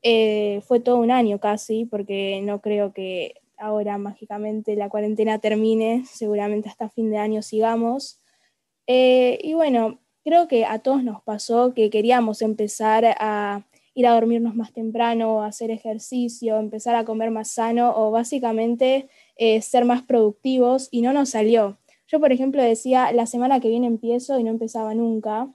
Eh, 0.03 0.63
fue 0.67 0.81
todo 0.81 0.97
un 0.97 1.11
año 1.11 1.41
casi, 1.41 1.85
porque 1.85 2.41
no 2.43 2.61
creo 2.61 2.93
que 2.93 3.35
ahora 3.59 3.99
mágicamente 3.99 4.77
la 4.77 4.89
cuarentena 4.89 5.39
termine, 5.39 6.05
seguramente 6.11 6.69
hasta 6.69 6.89
fin 6.89 7.11
de 7.11 7.19
año 7.19 7.43
sigamos. 7.43 8.21
Eh, 8.87 9.39
y 9.43 9.55
bueno, 9.55 9.99
creo 10.25 10.49
que 10.49 10.65
a 10.65 10.79
todos 10.81 11.03
nos 11.03 11.23
pasó 11.23 11.75
que 11.75 11.91
queríamos 11.91 12.43
empezar 12.43 13.05
a 13.19 13.67
ir 13.95 14.07
a 14.07 14.15
dormirnos 14.15 14.55
más 14.55 14.73
temprano, 14.73 15.43
hacer 15.43 15.71
ejercicio, 15.71 16.59
empezar 16.59 16.95
a 16.95 17.05
comer 17.05 17.31
más 17.31 17.51
sano 17.51 17.93
o 17.97 18.11
básicamente 18.11 19.09
eh, 19.37 19.61
ser 19.63 19.85
más 19.85 20.03
productivos 20.03 20.89
y 20.91 21.03
no 21.03 21.13
nos 21.13 21.31
salió. 21.31 21.79
Yo, 22.07 22.21
por 22.21 22.33
ejemplo, 22.33 22.63
decía, 22.63 23.13
la 23.13 23.27
semana 23.27 23.61
que 23.61 23.69
viene 23.69 23.87
empiezo 23.87 24.39
y 24.39 24.45
no 24.45 24.51
empezaba 24.51 24.95
nunca. 24.95 25.53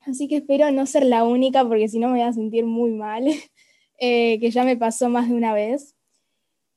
Así 0.00 0.26
que 0.28 0.36
espero 0.36 0.70
no 0.70 0.86
ser 0.86 1.04
la 1.04 1.24
única 1.24 1.64
porque 1.66 1.88
si 1.88 1.98
no 1.98 2.08
me 2.08 2.14
voy 2.14 2.22
a 2.22 2.32
sentir 2.32 2.64
muy 2.66 2.90
mal, 2.92 3.26
eh, 3.98 4.38
que 4.40 4.50
ya 4.50 4.64
me 4.64 4.76
pasó 4.76 5.08
más 5.08 5.28
de 5.28 5.34
una 5.34 5.54
vez. 5.54 5.94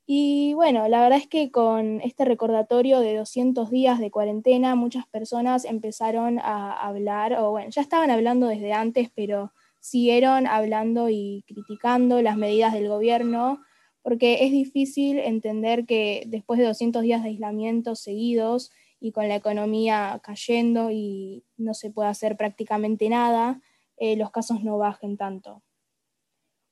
Y 0.08 0.54
bueno, 0.54 0.88
la 0.88 1.02
verdad 1.02 1.18
es 1.18 1.28
que 1.28 1.50
con 1.52 2.00
este 2.02 2.26
recordatorio 2.26 3.00
de 3.00 3.16
200 3.18 3.72
días 3.72 4.00
de 4.00 4.12
cuarentena, 4.12 4.76
muchas 4.76 5.08
personas 5.08 5.66
empezaron 5.66 6.38
a 6.40 6.74
hablar, 6.74 7.34
o 7.40 7.50
bueno, 7.52 7.70
ya 7.72 7.82
estaban 7.82 8.12
hablando 8.12 8.48
desde 8.48 8.72
antes, 8.74 9.10
pero 9.16 9.52
siguieron 9.80 10.46
hablando 10.48 11.10
y 11.10 11.44
criticando 11.48 12.22
las 12.22 12.38
medidas 12.38 12.74
del 12.74 12.88
gobierno, 12.88 13.62
porque 14.04 14.46
es 14.46 14.52
difícil 14.52 15.18
entender 15.20 15.86
que 15.88 16.24
después 16.28 16.60
de 16.60 16.66
200 16.68 17.02
días 17.02 17.24
de 17.24 17.30
aislamiento 17.30 17.96
seguidos 17.96 18.72
y 19.00 19.12
con 19.12 19.28
la 19.28 19.36
economía 19.36 20.20
cayendo 20.24 20.92
y 20.92 21.44
no 21.58 21.74
se 21.74 21.90
puede 21.90 22.10
hacer 22.10 22.38
prácticamente 22.38 23.10
nada, 23.10 23.60
eh, 23.98 24.16
los 24.18 24.30
casos 24.30 24.64
no 24.64 24.78
bajen 24.78 25.18
tanto. 25.18 25.65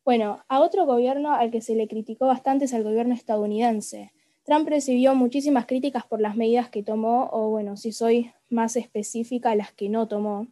Bueno, 0.05 0.43
a 0.49 0.59
otro 0.59 0.85
gobierno 0.85 1.33
al 1.33 1.49
que 1.49 1.61
se 1.61 1.75
le 1.75 1.87
criticó 1.87 2.27
bastante 2.27 2.65
es 2.65 2.73
al 2.73 2.83
gobierno 2.83 3.13
estadounidense. 3.13 4.11
Trump 4.43 4.67
recibió 4.67 5.15
muchísimas 5.15 5.65
críticas 5.65 6.05
por 6.05 6.19
las 6.19 6.35
medidas 6.35 6.69
que 6.69 6.83
tomó, 6.83 7.29
o 7.31 7.49
bueno, 7.49 7.77
si 7.77 7.93
soy 7.93 8.31
más 8.49 8.75
específica, 8.75 9.55
las 9.55 9.71
que 9.71 9.87
no 9.87 10.09
tomó. 10.09 10.47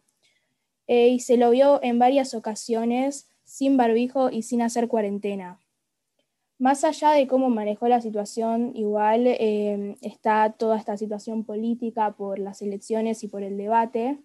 Eh, 0.86 1.08
y 1.08 1.20
se 1.20 1.36
lo 1.36 1.50
vio 1.50 1.80
en 1.82 1.98
varias 1.98 2.32
ocasiones 2.34 3.28
sin 3.44 3.76
barbijo 3.76 4.30
y 4.30 4.42
sin 4.42 4.62
hacer 4.62 4.88
cuarentena. 4.88 5.58
Más 6.58 6.84
allá 6.84 7.10
de 7.10 7.26
cómo 7.26 7.50
manejó 7.50 7.88
la 7.88 8.00
situación, 8.00 8.72
igual 8.74 9.26
eh, 9.26 9.96
está 10.00 10.54
toda 10.56 10.78
esta 10.78 10.96
situación 10.96 11.44
política 11.44 12.12
por 12.12 12.38
las 12.38 12.62
elecciones 12.62 13.22
y 13.24 13.28
por 13.28 13.42
el 13.42 13.58
debate. 13.58 14.18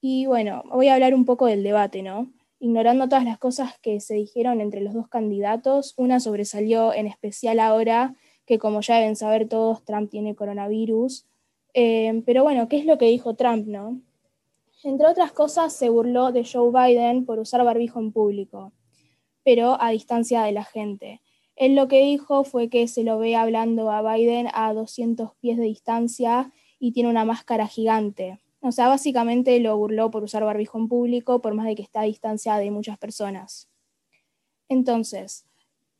Y 0.00 0.26
bueno, 0.26 0.62
voy 0.70 0.88
a 0.88 0.94
hablar 0.94 1.14
un 1.14 1.24
poco 1.24 1.46
del 1.46 1.64
debate, 1.64 2.02
¿no? 2.02 2.30
Ignorando 2.62 3.08
todas 3.08 3.24
las 3.24 3.38
cosas 3.38 3.76
que 3.80 3.98
se 3.98 4.14
dijeron 4.14 4.60
entre 4.60 4.82
los 4.82 4.94
dos 4.94 5.08
candidatos, 5.08 5.94
una 5.96 6.20
sobresalió 6.20 6.94
en 6.94 7.08
especial 7.08 7.58
ahora 7.58 8.14
que 8.46 8.60
como 8.60 8.82
ya 8.82 8.98
deben 8.98 9.16
saber 9.16 9.48
todos, 9.48 9.84
Trump 9.84 10.08
tiene 10.08 10.36
coronavirus. 10.36 11.26
Eh, 11.74 12.22
pero 12.24 12.44
bueno, 12.44 12.68
¿qué 12.68 12.76
es 12.76 12.86
lo 12.86 12.98
que 12.98 13.06
dijo 13.06 13.34
Trump, 13.34 13.66
no? 13.66 14.00
Entre 14.84 15.08
otras 15.08 15.32
cosas, 15.32 15.72
se 15.72 15.88
burló 15.88 16.30
de 16.30 16.44
Joe 16.44 16.70
Biden 16.70 17.26
por 17.26 17.40
usar 17.40 17.64
barbijo 17.64 17.98
en 17.98 18.12
público, 18.12 18.70
pero 19.42 19.76
a 19.82 19.90
distancia 19.90 20.44
de 20.44 20.52
la 20.52 20.62
gente. 20.62 21.20
Él 21.56 21.74
lo 21.74 21.88
que 21.88 22.04
dijo 22.04 22.44
fue 22.44 22.68
que 22.68 22.86
se 22.86 23.02
lo 23.02 23.18
ve 23.18 23.34
hablando 23.34 23.90
a 23.90 24.14
Biden 24.14 24.46
a 24.54 24.72
200 24.72 25.34
pies 25.40 25.58
de 25.58 25.64
distancia 25.64 26.52
y 26.78 26.92
tiene 26.92 27.10
una 27.10 27.24
máscara 27.24 27.66
gigante. 27.66 28.38
O 28.62 28.70
sea, 28.70 28.86
básicamente 28.86 29.58
lo 29.58 29.76
burló 29.76 30.10
por 30.10 30.22
usar 30.22 30.44
barbijo 30.44 30.78
en 30.78 30.88
público, 30.88 31.42
por 31.42 31.52
más 31.54 31.66
de 31.66 31.74
que 31.74 31.82
está 31.82 32.02
a 32.02 32.04
distancia 32.04 32.56
de 32.56 32.70
muchas 32.70 32.96
personas. 32.96 33.68
Entonces, 34.68 35.44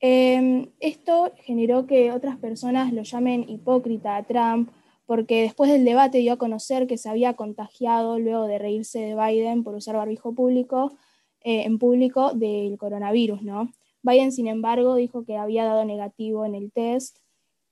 eh, 0.01 0.70
esto 0.79 1.33
generó 1.38 1.87
que 1.87 2.12
otras 2.12 2.37
personas 2.37 2.92
lo 2.92 3.03
llamen 3.03 3.48
hipócrita 3.48 4.16
a 4.16 4.22
Trump, 4.22 4.70
porque 5.07 5.42
después 5.42 5.70
del 5.70 5.85
debate 5.85 6.18
dio 6.18 6.35
a 6.35 6.38
conocer 6.38 6.87
que 6.87 6.98
se 6.98 7.09
había 7.09 7.35
contagiado 7.35 8.20
luego 8.20 8.46
de 8.46 8.59
reírse 8.59 9.01
de 9.01 9.16
Biden 9.16 9.64
por 9.64 9.75
usar 9.75 9.96
barbijo 9.96 10.33
público, 10.33 10.96
eh, 11.42 11.64
en 11.64 11.81
público 11.81 12.33
del 12.33 12.79
coronavirus, 12.79 13.42
¿no? 13.42 13.72
Biden, 14.03 14.31
sin 14.31 14.46
embargo, 14.46 14.94
dijo 14.94 15.25
que 15.25 15.37
había 15.37 15.64
dado 15.64 15.85
negativo 15.85 16.46
en 16.46 16.55
el 16.55 16.70
test. 16.70 17.18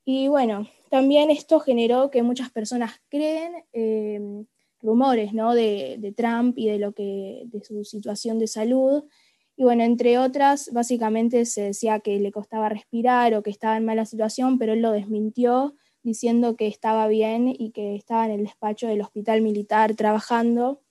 Y 0.03 0.27
bueno, 0.27 0.67
también 0.89 1.31
esto 1.31 1.61
generó 1.61 2.11
que 2.11 2.23
muchas 2.23 2.51
personas 2.51 3.01
creen 3.09 3.63
eh, 3.71 4.45
rumores 4.81 5.33
¿no? 5.33 5.53
de, 5.53 6.13
Trump 6.15 6.57
y 6.57 6.67
de, 6.67 6.79
lo 6.79 6.93
que, 6.93 7.43
de 7.45 7.63
su 7.63 7.83
situación 7.83 8.39
de 8.39 8.47
salud. 8.47 9.03
Y 9.55 9.63
bueno, 9.63 9.83
entre 9.83 10.17
otras, 10.17 10.69
básicamente 10.73 11.45
se 11.45 11.61
decía 11.63 11.99
que 11.99 12.19
le 12.19 12.31
costaba 12.31 12.69
respirar 12.69 13.33
o 13.33 13.43
que 13.43 13.49
estaba 13.49 13.77
en 13.77 13.85
mala 13.85 14.05
situación, 14.05 14.57
pero 14.57 14.73
él 14.73 14.81
lo 14.81 14.91
desmintió 14.91 15.75
diciendo 16.03 16.55
que 16.55 16.67
estaba 16.67 17.07
bien 17.07 17.47
y 17.47 17.71
que 17.71 17.95
estaba 17.95 18.25
en 18.25 18.31
el 18.31 18.43
despacho 18.43 18.87
del 18.87 19.01
hospital 19.01 19.41
militar 19.41 19.95
trabajando. 19.95 20.81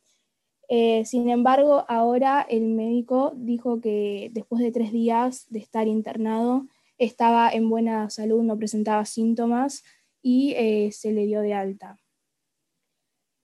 Eh, 0.69 1.05
sin 1.05 1.31
embargo, 1.31 1.85
ahora 1.89 2.47
el 2.49 2.69
médico 2.69 3.33
dijo 3.35 3.81
que 3.81 4.31
después 4.33 4.63
de 4.63 4.71
tres 4.71 4.93
días 4.93 5.47
de 5.51 5.59
estar 5.59 5.89
internado 5.89 6.67
estaba 6.97 7.51
en 7.51 7.69
buena 7.69 8.09
salud, 8.09 8.43
no 8.43 8.57
presentaba 8.57 9.05
síntomas 9.05 9.83
y 10.23 10.53
eh, 10.53 10.93
se 10.93 11.13
le 11.13 11.27
dio 11.27 11.41
de 11.41 11.55
alta. 11.55 11.99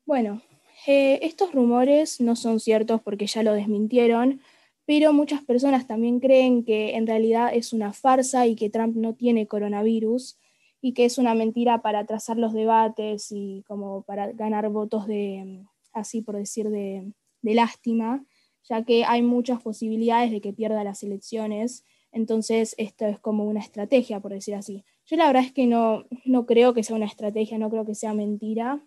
Bueno, 0.07 0.41
eh, 0.87 1.19
estos 1.23 1.53
rumores 1.53 2.21
no 2.21 2.37
son 2.37 2.61
ciertos 2.61 3.03
porque 3.03 3.27
ya 3.27 3.43
lo 3.43 3.53
desmintieron, 3.55 4.41
pero 4.85 5.13
muchas 5.13 5.43
personas 5.43 5.89
también 5.89 6.21
creen 6.21 6.65
que 6.65 6.95
en 6.95 7.09
realidad 7.09 7.51
es 7.53 7.73
una 7.73 7.93
farsa 7.93 8.47
y 8.47 8.55
que 8.55 8.71
Trump 8.71 8.95
no 8.97 9.15
tiene 9.15 9.49
coronavirus 9.49 10.39
y 10.81 10.93
que 10.95 11.07
es 11.07 11.19
una 11.19 11.35
mentira 11.35 11.83
para 11.83 12.07
trazar 12.07 12.37
los 12.37 12.53
debates 12.53 13.33
y 13.33 13.65
como 13.67 14.03
para 14.03 14.31
ganar 14.31 14.69
votos 14.69 15.09
de, 15.09 15.65
así 15.93 16.23
por 16.23 16.37
decir, 16.37 16.71
de, 16.71 17.13
de 17.43 17.55
lástima, 17.55 18.25
ya 18.63 18.85
que 18.85 19.05
hay 19.05 19.23
muchas 19.23 19.61
posibilidades 19.61 20.31
de 20.31 20.41
que 20.41 20.53
pierda 20.53 20.85
las 20.85 21.03
elecciones. 21.03 21.85
Entonces, 22.13 22.77
esto 22.79 23.07
es 23.07 23.19
como 23.19 23.45
una 23.45 23.59
estrategia, 23.59 24.21
por 24.21 24.33
decir 24.33 24.55
así. 24.55 24.85
Yo 25.07 25.17
la 25.17 25.27
verdad 25.27 25.43
es 25.43 25.53
que 25.53 25.67
no, 25.67 26.05
no 26.25 26.47
creo 26.47 26.75
que 26.75 26.85
sea 26.85 26.95
una 26.95 27.07
estrategia, 27.07 27.59
no 27.59 27.71
creo 27.71 27.85
que 27.85 27.97
sea 27.97 28.15
mentira, 28.15 28.81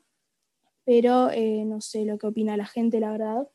pero 0.90 1.30
eh, 1.30 1.66
no 1.68 1.82
sé 1.82 2.04
lo 2.04 2.18
que 2.18 2.26
opina 2.26 2.58
la 2.58 2.66
gente, 2.66 3.00
la 3.00 3.12
verdad. 3.12 3.48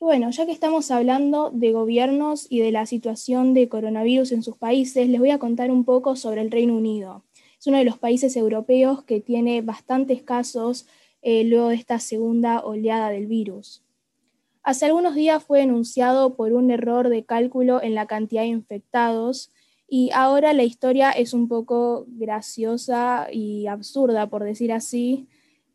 Bueno, 0.00 0.30
ya 0.30 0.46
que 0.46 0.52
estamos 0.52 0.90
hablando 0.90 1.50
de 1.50 1.72
gobiernos 1.72 2.46
y 2.48 2.60
de 2.60 2.72
la 2.72 2.86
situación 2.86 3.52
de 3.52 3.68
coronavirus 3.68 4.32
en 4.32 4.42
sus 4.42 4.56
países, 4.56 5.06
les 5.10 5.20
voy 5.20 5.32
a 5.32 5.38
contar 5.38 5.70
un 5.70 5.84
poco 5.84 6.16
sobre 6.16 6.40
el 6.40 6.50
Reino 6.50 6.74
Unido. 6.74 7.24
Es 7.58 7.66
uno 7.66 7.76
de 7.76 7.84
los 7.84 7.98
países 7.98 8.38
europeos 8.38 9.04
que 9.04 9.20
tiene 9.20 9.60
bastantes 9.60 10.22
casos 10.22 10.86
eh, 11.20 11.44
luego 11.44 11.68
de 11.68 11.74
esta 11.74 11.98
segunda 11.98 12.60
oleada 12.60 13.10
del 13.10 13.26
virus. 13.26 13.84
Hace 14.62 14.86
algunos 14.86 15.14
días 15.14 15.44
fue 15.44 15.58
denunciado 15.58 16.36
por 16.36 16.54
un 16.54 16.70
error 16.70 17.10
de 17.10 17.22
cálculo 17.26 17.82
en 17.82 17.94
la 17.94 18.06
cantidad 18.06 18.40
de 18.40 18.48
infectados 18.48 19.52
y 19.86 20.08
ahora 20.14 20.54
la 20.54 20.62
historia 20.62 21.10
es 21.10 21.34
un 21.34 21.48
poco 21.48 22.06
graciosa 22.08 23.28
y 23.30 23.66
absurda, 23.66 24.30
por 24.30 24.42
decir 24.42 24.72
así. 24.72 25.28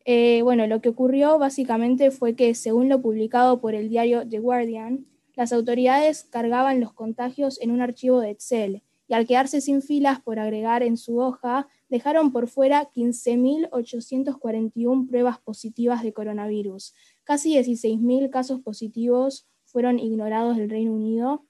Eh, 0.06 0.42
bueno, 0.44 0.68
lo 0.68 0.82
que 0.82 0.90
ocurrió 0.90 1.40
básicamente 1.40 2.12
fue 2.12 2.36
que, 2.36 2.54
según 2.54 2.90
lo 2.90 3.02
publicado 3.02 3.60
por 3.60 3.74
el 3.74 3.90
diario 3.90 4.28
The 4.28 4.40
Guardian, 4.40 5.08
las 5.36 5.52
autoridades 5.52 6.24
cargaban 6.24 6.80
los 6.80 6.94
contagios 6.94 7.60
en 7.60 7.72
un 7.72 7.82
archivo 7.82 8.20
de 8.20 8.30
Excel 8.30 8.84
y 9.08 9.14
al 9.14 9.28
quedarse 9.28 9.62
sin 9.62 9.82
filas 9.82 10.22
por 10.22 10.40
agregar 10.40 10.84
en 10.84 10.98
su 10.98 11.20
hoja, 11.20 11.68
dejaron 11.90 12.32
por 12.32 12.48
fuera 12.48 12.90
15.841 12.92 15.08
pruebas 15.08 15.40
positivas 15.40 16.04
de 16.04 16.14
coronavirus. 16.14 16.94
Casi 17.24 17.56
16.000 17.56 18.30
casos 18.30 18.62
positivos 18.62 19.48
fueron 19.66 19.98
ignorados 20.00 20.58
del 20.58 20.70
Reino 20.70 20.94
Unido 20.94 21.46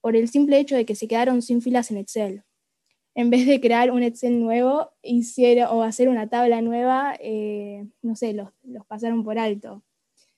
por 0.00 0.16
el 0.16 0.28
simple 0.28 0.58
hecho 0.58 0.76
de 0.76 0.86
que 0.86 0.94
se 0.94 1.06
quedaron 1.06 1.42
sin 1.42 1.60
filas 1.62 1.90
en 1.90 1.98
Excel. 1.98 2.44
En 3.14 3.30
vez 3.30 3.46
de 3.46 3.60
crear 3.60 3.90
un 3.90 4.02
Excel 4.02 4.40
nuevo 4.40 4.90
hicieron, 5.02 5.68
o 5.70 5.82
hacer 5.82 6.08
una 6.08 6.28
tabla 6.28 6.62
nueva, 6.62 7.16
eh, 7.20 7.86
no 8.02 8.14
sé, 8.14 8.32
los, 8.32 8.50
los 8.62 8.86
pasaron 8.86 9.24
por 9.24 9.38
alto. 9.38 9.82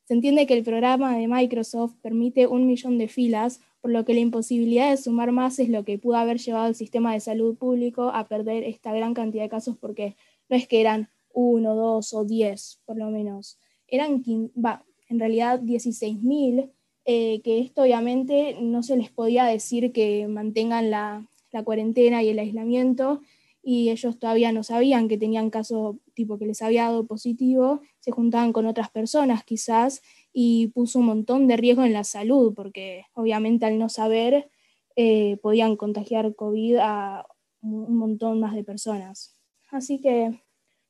Se 0.05 0.15
entiende 0.15 0.47
que 0.47 0.55
el 0.55 0.65
programa 0.65 1.17
de 1.17 1.29
Microsoft 1.29 1.95
permite 2.03 2.47
un 2.47 2.67
millón 2.67 2.99
de 2.99 3.09
filas, 3.09 3.61
por 3.81 3.91
lo 3.91 4.05
que 4.05 4.15
la 4.15 4.21
imposibilidad 4.21 4.91
de 4.91 4.97
sumar 4.97 5.33
más 5.33 5.59
es 5.59 5.69
lo 5.69 5.85
que 5.85 5.99
pudo 5.99 6.17
haber 6.17 6.39
llevado 6.39 6.67
al 6.67 6.75
sistema 6.75 7.13
de 7.13 7.21
salud 7.21 7.57
público 7.57 8.11
a 8.11 8.27
perder 8.29 8.65
esta 8.65 8.93
gran 8.93 9.15
cantidad 9.15 9.45
de 9.45 9.49
casos, 9.49 9.77
porque 9.79 10.17
no 10.49 10.57
es 10.57 10.67
que 10.67 10.81
eran 10.81 11.09
uno, 11.33 11.75
dos 11.75 12.13
o 12.15 12.25
diez, 12.25 12.81
por 12.85 12.97
lo 12.97 13.11
menos. 13.11 13.59
Eran, 13.89 14.23
va, 14.55 14.85
en 15.09 15.19
realidad 15.19 15.61
16.000, 15.61 16.71
eh, 17.05 17.41
que 17.43 17.61
esto 17.61 17.83
obviamente 17.83 18.57
no 18.61 18.83
se 18.83 18.97
les 18.97 19.11
podía 19.11 19.45
decir 19.45 19.93
que 19.93 20.29
mantengan 20.29 20.91
la, 20.91 21.27
la 21.53 21.63
cuarentena 21.63 22.23
y 22.23 22.31
el 22.31 22.39
aislamiento, 22.39 23.21
y 23.63 23.91
ellos 23.91 24.19
todavía 24.19 24.51
no 24.51 24.65
sabían 24.65 25.07
que 25.07 25.19
tenían 25.19 25.51
caso 25.51 25.99
tipo 26.15 26.39
que 26.39 26.47
les 26.47 26.63
había 26.63 26.85
dado 26.85 27.07
positivo, 27.07 27.81
se 28.01 28.11
juntaban 28.11 28.53
con 28.53 28.67
otras 28.67 28.91
personas 28.91 29.45
quizás, 29.45 30.03
y 30.33 30.69
puso 30.69 30.99
un 30.99 31.07
montón 31.07 31.47
de 31.47 31.57
riesgo 31.57 31.85
en 31.85 31.93
la 31.93 32.05
salud, 32.05 32.55
porque 32.55 33.05
obviamente 33.15 33.67
al 33.67 33.79
no 33.79 33.89
saber 33.89 34.51
eh, 34.97 35.37
podían 35.43 35.77
contagiar 35.77 36.35
COVID 36.35 36.77
a 36.81 37.27
un 37.61 37.97
montón 37.97 38.41
más 38.41 38.55
de 38.55 38.65
personas. 38.65 39.37
Así 39.71 40.01
que, 40.01 40.43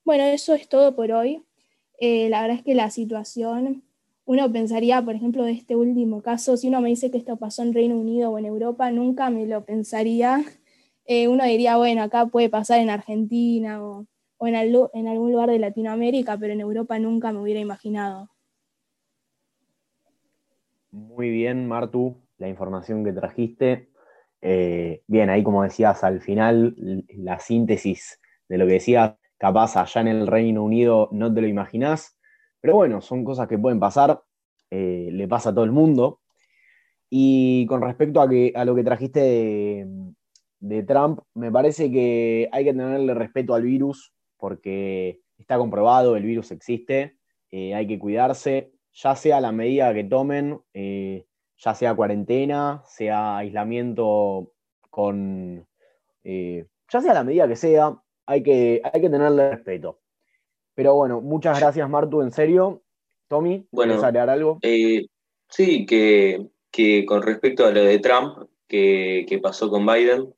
bueno, 0.04 0.24
eso 0.24 0.54
es 0.54 0.68
todo 0.68 0.96
por 0.96 1.12
hoy. 1.12 1.42
Eh, 2.00 2.28
la 2.30 2.40
verdad 2.40 2.56
es 2.58 2.64
que 2.64 2.74
la 2.74 2.90
situación, 2.90 3.84
uno 4.32 4.50
pensaría, 4.50 5.02
por 5.02 5.14
ejemplo, 5.14 5.44
de 5.44 5.52
este 5.52 5.76
último 5.76 6.22
caso, 6.22 6.56
si 6.56 6.68
uno 6.68 6.80
me 6.80 6.88
dice 6.88 7.10
que 7.10 7.18
esto 7.18 7.36
pasó 7.36 7.62
en 7.62 7.74
Reino 7.74 7.98
Unido 7.98 8.30
o 8.30 8.38
en 8.38 8.46
Europa, 8.46 8.90
nunca 8.90 9.28
me 9.28 9.46
lo 9.46 9.62
pensaría. 9.64 10.42
Eh, 11.04 11.28
uno 11.28 11.44
diría, 11.44 11.76
bueno, 11.76 12.02
acá 12.02 12.26
puede 12.26 12.48
pasar 12.48 12.80
en 12.80 12.88
Argentina 12.88 13.84
o, 13.84 14.06
en 14.40 14.54
algún 14.54 15.32
lugar 15.32 15.50
de 15.50 15.58
Latinoamérica, 15.58 16.38
pero 16.38 16.52
en 16.52 16.60
Europa 16.60 16.98
nunca 16.98 17.32
me 17.32 17.40
hubiera 17.40 17.60
imaginado. 17.60 18.30
Muy 20.92 21.28
bien, 21.28 21.66
Martu, 21.66 22.16
la 22.38 22.48
información 22.48 23.04
que 23.04 23.12
trajiste. 23.12 23.90
Eh, 24.40 25.02
bien, 25.08 25.28
ahí 25.28 25.42
como 25.42 25.62
decías, 25.62 26.04
al 26.04 26.20
final 26.22 26.74
la 27.08 27.38
síntesis 27.38 28.18
de 28.48 28.58
lo 28.58 28.66
que 28.66 28.74
decías, 28.74 29.14
capaz 29.36 29.76
allá 29.76 30.00
en 30.00 30.08
el 30.08 30.26
Reino 30.26 30.64
Unido 30.64 31.08
no 31.12 31.34
te 31.34 31.42
lo 31.42 31.48
imaginás, 31.48 32.16
pero 32.62 32.76
bueno, 32.76 33.02
son 33.02 33.24
cosas 33.24 33.48
que 33.48 33.58
pueden 33.58 33.80
pasar, 33.80 34.22
eh, 34.70 35.10
le 35.12 35.28
pasa 35.28 35.50
a 35.50 35.54
todo 35.54 35.64
el 35.64 35.72
mundo. 35.72 36.20
Y 37.10 37.66
con 37.66 37.82
respecto 37.82 38.22
a, 38.22 38.28
que, 38.28 38.52
a 38.54 38.64
lo 38.64 38.74
que 38.74 38.84
trajiste 38.84 39.86
de, 40.60 40.82
Trump, 40.84 41.20
me 41.34 41.52
parece 41.52 41.90
que 41.90 42.48
hay 42.52 42.64
que 42.64 42.72
tenerle 42.72 43.12
respeto 43.12 43.54
al 43.54 43.64
virus 43.64 44.14
porque 44.38 45.20
está 45.36 45.58
comprobado, 45.58 46.16
el 46.16 46.22
virus 46.22 46.52
existe, 46.52 47.18
eh, 47.50 47.74
hay 47.74 47.86
que 47.86 47.98
cuidarse, 47.98 48.72
ya 48.92 49.16
sea 49.16 49.40
la 49.40 49.52
medida 49.52 49.92
que 49.92 50.04
tomen, 50.04 50.60
eh, 50.72 51.26
ya 51.58 51.74
sea 51.74 51.94
cuarentena, 51.94 52.82
sea 52.86 53.38
aislamiento 53.38 54.52
con, 54.88 55.66
eh, 56.24 56.66
ya 56.88 57.00
sea 57.00 57.14
la 57.14 57.24
medida 57.24 57.48
que 57.48 57.56
sea, 57.56 57.96
hay 58.26 58.42
que, 58.42 58.80
hay 58.84 59.00
que 59.00 59.10
tenerle 59.10 59.50
respeto. 59.50 60.01
Pero 60.74 60.94
bueno, 60.94 61.20
muchas 61.20 61.58
gracias 61.58 61.88
Martu, 61.88 62.22
en 62.22 62.32
serio. 62.32 62.82
Tommy, 63.28 63.66
bueno, 63.70 63.92
¿quieres 63.92 64.04
agregar 64.04 64.30
algo? 64.30 64.58
Eh, 64.62 65.06
sí, 65.48 65.86
que, 65.86 66.50
con 67.06 67.22
respecto 67.22 67.66
a 67.66 67.70
lo 67.70 67.82
de 67.82 67.98
Trump, 67.98 68.48
que, 68.68 69.24
que 69.28 69.38
pasó 69.38 69.70
con 69.70 69.86
Biden, 69.86 70.34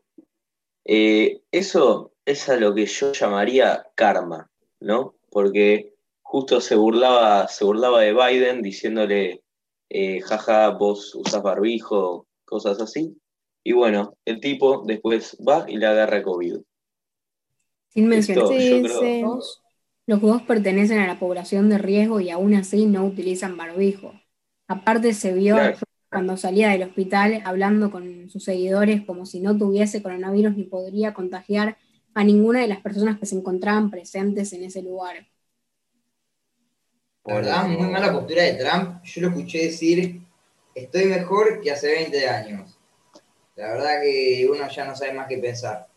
eso 0.85 2.13
es 2.25 2.49
a 2.49 2.57
lo 2.57 2.75
que 2.75 2.87
yo 2.87 3.13
llamaría 3.13 3.87
karma, 3.95 4.51
¿no? 4.81 5.15
Porque 5.31 5.95
justo 6.23 6.61
se 6.61 6.77
burlaba, 6.77 7.49
se 7.49 7.65
burlaba 7.65 8.01
de 8.01 8.13
Biden 8.13 8.63
diciéndole, 8.63 9.43
eh, 9.89 10.21
jaja, 10.21 10.71
vos 10.71 11.15
usás 11.15 11.43
barbijo, 11.43 12.27
cosas 12.45 12.81
así. 12.81 13.17
Y 13.63 13.73
bueno, 13.73 14.17
el 14.25 14.41
tipo 14.41 14.83
después 14.85 15.37
va 15.47 15.65
y 15.69 15.77
le 15.77 15.87
agarra 15.87 16.23
COVID. 16.23 16.57
Sin 17.89 18.09
mencionar, 18.09 18.49
los 20.07 20.21
dos 20.21 20.43
pertenecen 20.43 20.99
a 20.99 21.07
la 21.07 21.19
población 21.19 21.69
de 21.69 21.79
riesgo 21.79 22.21
y 22.21 22.31
aún 22.31 22.55
así 22.55 22.87
no 22.87 23.05
utilizan 23.05 23.57
barbijo. 23.57 24.13
Aparte 24.69 25.15
se 25.15 25.33
vio 25.33 25.57
cuando 26.11 26.37
salía 26.37 26.71
del 26.71 26.85
hospital 26.85 27.43
hablando 27.45 27.91
con 27.91 28.29
sus 28.31 28.45
seguidores 28.45 29.03
como 29.05 29.27
si 29.27 29.41
no 29.41 29.57
tuviese 29.57 30.03
coronavirus 30.03 30.57
ni 30.57 30.65
podría 30.65 31.15
contagiar 31.15 31.77
a 32.15 32.23
ninguna 32.23 32.61
de 32.61 32.69
las 32.69 32.81
personas 32.81 33.19
que 33.19 33.27
se 33.27 33.37
encontraban 33.37 33.91
presentes 33.91 34.53
en 34.53 34.65
ese 34.65 34.83
lugar. 34.83 35.27
La 37.25 37.35
verdad, 37.35 37.67
muy 37.67 37.89
mala 37.89 38.13
postura 38.13 38.43
de 38.43 38.55
Trump. 38.55 39.03
Yo 39.03 39.23
lo 39.23 39.29
escuché 39.29 39.65
decir, 39.65 40.21
estoy 40.75 41.07
mejor 41.07 41.61
que 41.63 41.73
hace 41.73 41.89
20 41.89 42.29
años. 42.29 42.79
La 43.57 43.69
verdad 43.69 44.03
que 44.03 44.47
uno 44.51 44.69
ya 44.69 44.85
no 44.85 44.95
sabe 44.95 45.15
más 45.15 45.27
qué 45.27 45.39
pensar. 45.39 45.89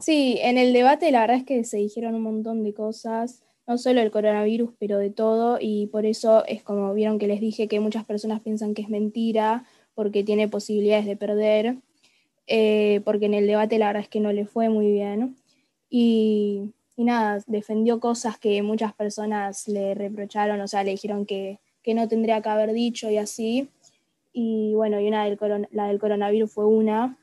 Sí, 0.00 0.38
en 0.40 0.58
el 0.58 0.72
debate 0.72 1.10
la 1.10 1.20
verdad 1.20 1.36
es 1.38 1.44
que 1.44 1.64
se 1.64 1.78
dijeron 1.78 2.14
un 2.14 2.22
montón 2.22 2.62
de 2.62 2.74
cosas, 2.74 3.42
no 3.66 3.78
solo 3.78 4.00
el 4.00 4.10
coronavirus, 4.10 4.70
pero 4.78 4.98
de 4.98 5.10
todo, 5.10 5.58
y 5.60 5.86
por 5.86 6.06
eso 6.06 6.44
es 6.46 6.62
como 6.62 6.92
vieron 6.94 7.18
que 7.18 7.26
les 7.26 7.40
dije 7.40 7.68
que 7.68 7.80
muchas 7.80 8.04
personas 8.04 8.40
piensan 8.40 8.74
que 8.74 8.82
es 8.82 8.88
mentira, 8.88 9.64
porque 9.94 10.22
tiene 10.22 10.48
posibilidades 10.48 11.06
de 11.06 11.16
perder, 11.16 11.76
eh, 12.46 13.00
porque 13.04 13.26
en 13.26 13.34
el 13.34 13.46
debate 13.46 13.78
la 13.78 13.86
verdad 13.86 14.02
es 14.02 14.08
que 14.08 14.20
no 14.20 14.32
le 14.32 14.46
fue 14.46 14.68
muy 14.68 14.92
bien. 14.92 15.36
Y 15.88 16.74
y 16.96 17.04
nada, 17.04 17.42
defendió 17.46 18.00
cosas 18.00 18.38
que 18.38 18.62
muchas 18.62 18.94
personas 18.94 19.68
le 19.68 19.94
reprocharon, 19.94 20.60
o 20.60 20.68
sea, 20.68 20.82
le 20.82 20.92
dijeron 20.92 21.26
que, 21.26 21.58
no 21.94 22.08
tendría 22.08 22.42
que 22.42 22.48
haber 22.48 22.72
dicho 22.72 23.08
y 23.10 23.16
así. 23.16 23.68
Y 24.32 24.72
bueno, 24.74 24.98
y 25.00 25.06
una 25.06 25.24
del 25.24 25.38
la 25.70 25.86
del 25.86 26.00
coronavirus 26.00 26.50
fue 26.50 26.66
una, 26.66 27.16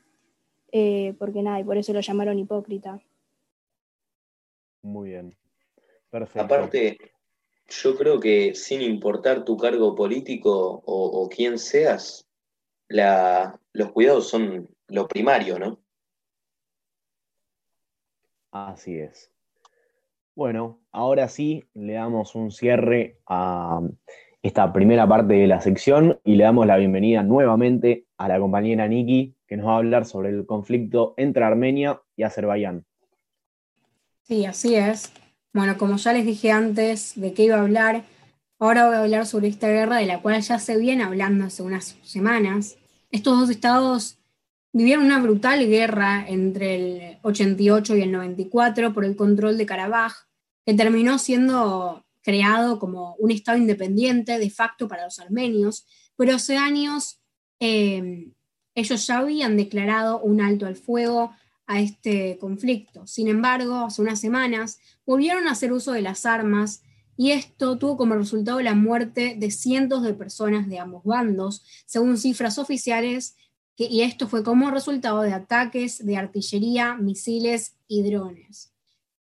eh, 0.76 1.14
porque 1.20 1.40
nada, 1.40 1.60
y 1.60 1.64
por 1.64 1.76
eso 1.76 1.92
lo 1.92 2.00
llamaron 2.00 2.36
hipócrita. 2.36 3.00
Muy 4.82 5.10
bien. 5.10 5.36
Perfecto. 6.10 6.40
Aparte, 6.42 6.98
yo 7.68 7.96
creo 7.96 8.18
que 8.18 8.56
sin 8.56 8.82
importar 8.82 9.44
tu 9.44 9.56
cargo 9.56 9.94
político 9.94 10.82
o, 10.84 11.22
o 11.22 11.28
quién 11.28 11.58
seas, 11.58 12.26
la, 12.88 13.60
los 13.72 13.92
cuidados 13.92 14.28
son 14.28 14.68
lo 14.88 15.06
primario, 15.06 15.60
¿no? 15.60 15.78
Así 18.50 18.98
es. 18.98 19.30
Bueno, 20.34 20.80
ahora 20.90 21.28
sí 21.28 21.64
le 21.74 21.92
damos 21.92 22.34
un 22.34 22.50
cierre 22.50 23.20
a 23.28 23.80
esta 24.42 24.72
primera 24.72 25.06
parte 25.06 25.34
de 25.34 25.46
la 25.46 25.60
sección 25.60 26.18
y 26.24 26.34
le 26.34 26.42
damos 26.42 26.66
la 26.66 26.76
bienvenida 26.78 27.22
nuevamente 27.22 28.06
a 28.16 28.26
la 28.26 28.40
compañera 28.40 28.88
Niki, 28.88 29.33
que 29.46 29.56
nos 29.56 29.66
va 29.66 29.74
a 29.74 29.78
hablar 29.78 30.06
sobre 30.06 30.30
el 30.30 30.46
conflicto 30.46 31.14
entre 31.16 31.44
Armenia 31.44 32.00
y 32.16 32.22
Azerbaiyán. 32.22 32.84
Sí, 34.22 34.46
así 34.46 34.74
es. 34.74 35.12
Bueno, 35.52 35.76
como 35.76 35.96
ya 35.96 36.12
les 36.12 36.24
dije 36.24 36.50
antes 36.50 37.12
de 37.14 37.34
qué 37.34 37.44
iba 37.44 37.56
a 37.56 37.62
hablar, 37.62 38.04
ahora 38.58 38.86
voy 38.86 38.96
a 38.96 39.00
hablar 39.02 39.26
sobre 39.26 39.48
esta 39.48 39.68
guerra 39.68 39.98
de 39.98 40.06
la 40.06 40.22
cual 40.22 40.40
ya 40.40 40.58
se 40.58 40.78
viene 40.78 41.04
hablando 41.04 41.44
hace 41.44 41.62
unas 41.62 41.96
semanas. 42.02 42.76
Estos 43.10 43.38
dos 43.38 43.50
estados 43.50 44.18
vivieron 44.72 45.04
una 45.04 45.20
brutal 45.20 45.66
guerra 45.68 46.24
entre 46.26 46.74
el 46.74 47.18
88 47.22 47.96
y 47.96 48.02
el 48.02 48.12
94 48.12 48.92
por 48.92 49.04
el 49.04 49.14
control 49.14 49.56
de 49.56 49.66
Karabaj, 49.66 50.12
que 50.66 50.74
terminó 50.74 51.18
siendo 51.18 52.04
creado 52.22 52.78
como 52.78 53.14
un 53.18 53.30
Estado 53.30 53.58
independiente 53.58 54.38
de 54.38 54.50
facto 54.50 54.88
para 54.88 55.04
los 55.04 55.20
armenios, 55.20 55.86
pero 56.16 56.34
hace 56.34 56.56
años 56.56 57.20
eh, 57.60 58.32
ellos 58.74 59.06
ya 59.06 59.18
habían 59.18 59.56
declarado 59.56 60.20
un 60.20 60.40
alto 60.40 60.66
al 60.66 60.76
fuego 60.76 61.32
a 61.66 61.80
este 61.80 62.38
conflicto. 62.38 63.06
Sin 63.06 63.28
embargo, 63.28 63.86
hace 63.86 64.02
unas 64.02 64.20
semanas 64.20 64.78
volvieron 65.06 65.48
a 65.48 65.52
hacer 65.52 65.72
uso 65.72 65.92
de 65.92 66.02
las 66.02 66.26
armas 66.26 66.82
y 67.16 67.30
esto 67.30 67.78
tuvo 67.78 67.96
como 67.96 68.14
resultado 68.14 68.60
la 68.60 68.74
muerte 68.74 69.36
de 69.38 69.50
cientos 69.50 70.02
de 70.02 70.14
personas 70.14 70.68
de 70.68 70.80
ambos 70.80 71.04
bandos, 71.04 71.64
según 71.86 72.18
cifras 72.18 72.58
oficiales, 72.58 73.36
y 73.76 74.02
esto 74.02 74.28
fue 74.28 74.42
como 74.44 74.70
resultado 74.70 75.22
de 75.22 75.32
ataques 75.32 76.04
de 76.04 76.16
artillería, 76.16 76.94
misiles 76.94 77.76
y 77.88 78.02
drones. 78.02 78.72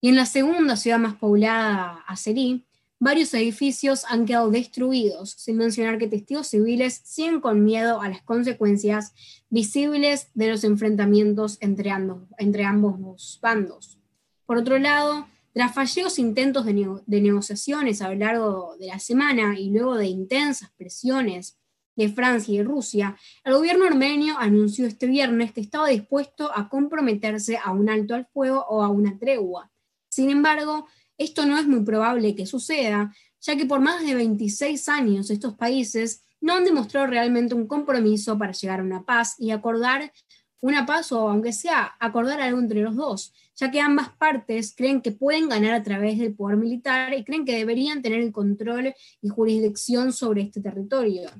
Y 0.01 0.09
en 0.09 0.17
la 0.17 0.27
segunda 0.27 0.77
ciudad 0.77 0.99
más 0.99 1.15
poblada, 1.15 2.05
Azerí, 2.07 2.65
varios 2.99 3.35
edificios 3.35 4.05
han 4.09 4.27
quedado 4.27 4.51
destruidos, 4.51 5.33
sin 5.33 5.57
mencionar 5.57 5.99
que 5.99 6.09
testigos 6.09 6.49
civiles 6.49 7.03
siguen 7.05 7.41
con 7.41 7.65
miedo 7.65 8.01
a 8.01 8.09
las 8.09 8.23
consecuencias 8.23 9.13
visibles 9.51 10.29
de 10.35 10.49
los 10.49 10.65
enfrentamientos 10.65 11.59
entre 11.61 11.91
ambos, 11.91 12.23
entre 12.39 12.65
ambos 12.65 13.39
bandos. 13.43 13.99
Por 14.47 14.59
otro 14.59 14.79
lado, 14.79 15.27
tras 15.53 15.75
fallidos 15.75 16.19
intentos 16.19 16.65
de, 16.65 17.01
de, 17.07 17.21
negociaciones 17.21 18.03
a 18.03 18.09
lo 18.09 18.15
largo 18.17 18.77
de 18.79 18.87
la 18.87 18.99
semana 18.99 19.59
y 19.59 19.71
luego 19.71 19.97
de 19.97 20.07
intensas 20.07 20.71
presiones 20.77 21.59
de 21.97 22.11
Francia 22.11 22.55
y 22.55 22.63
Rusia, 22.63 23.17
el 23.43 23.55
gobierno 23.55 23.87
armenio 23.87 24.37
anunció 24.39 24.87
este 24.87 25.07
viernes 25.07 25.53
que 25.53 25.63
estaba 25.63 25.89
dispuesto 25.89 26.51
a 26.55 26.69
comprometerse 26.69 27.59
a 27.63 27.73
un 27.73 27.89
alto 27.89 28.15
al 28.15 28.27
fuego 28.27 28.67
o 28.69 28.83
a 28.83 28.89
una 28.89 29.19
tregua. 29.19 29.71
Sin 30.11 30.29
embargo, 30.29 30.87
esto 31.19 31.47
no 31.47 31.59
es 31.59 31.67
muy 31.67 31.81
probable 31.81 32.35
que 32.35 32.47
suceda, 32.47 33.15
ya 33.41 33.57
que 33.57 33.67
por 33.67 33.81
más 33.81 34.05
de 34.05 34.15
26 34.15 34.89
años 34.89 35.31
estos 35.31 35.55
países 35.55 36.23
no 36.41 36.55
han 36.55 36.65
demostrado 36.65 37.07
realmente 37.07 37.55
un 37.55 37.67
compromiso 37.67 38.39
para 38.39 38.53
llegar 38.53 38.81
a 38.81 38.85
una 38.85 39.05
paz 39.05 39.35
y 39.39 39.51
acordar 39.51 40.13
una 40.61 40.87
paz 40.87 41.13
o 41.13 41.29
aunque 41.29 41.53
sea 41.53 41.95
acordar 42.01 42.41
algo 42.41 42.59
entre 42.59 42.81
los 42.83 42.97
dos, 42.97 43.33
ya 43.55 43.71
que 43.71 43.81
ambas 43.81 44.11
partes 44.11 44.75
creen 44.77 45.01
que 45.01 45.13
pueden 45.13 45.49
ganar 45.49 45.75
a 45.75 45.83
través 45.83 46.19
del 46.19 46.35
poder 46.35 46.57
militar 46.57 47.15
y 47.15 47.25
creen 47.25 47.45
que 47.45 47.57
deberían 47.57 48.03
tener 48.03 48.21
el 48.21 48.33
control 48.33 48.95
y 49.21 49.29
jurisdicción 49.29 50.13
sobre 50.13 50.43
este 50.43 50.61
territorio. 50.61 51.31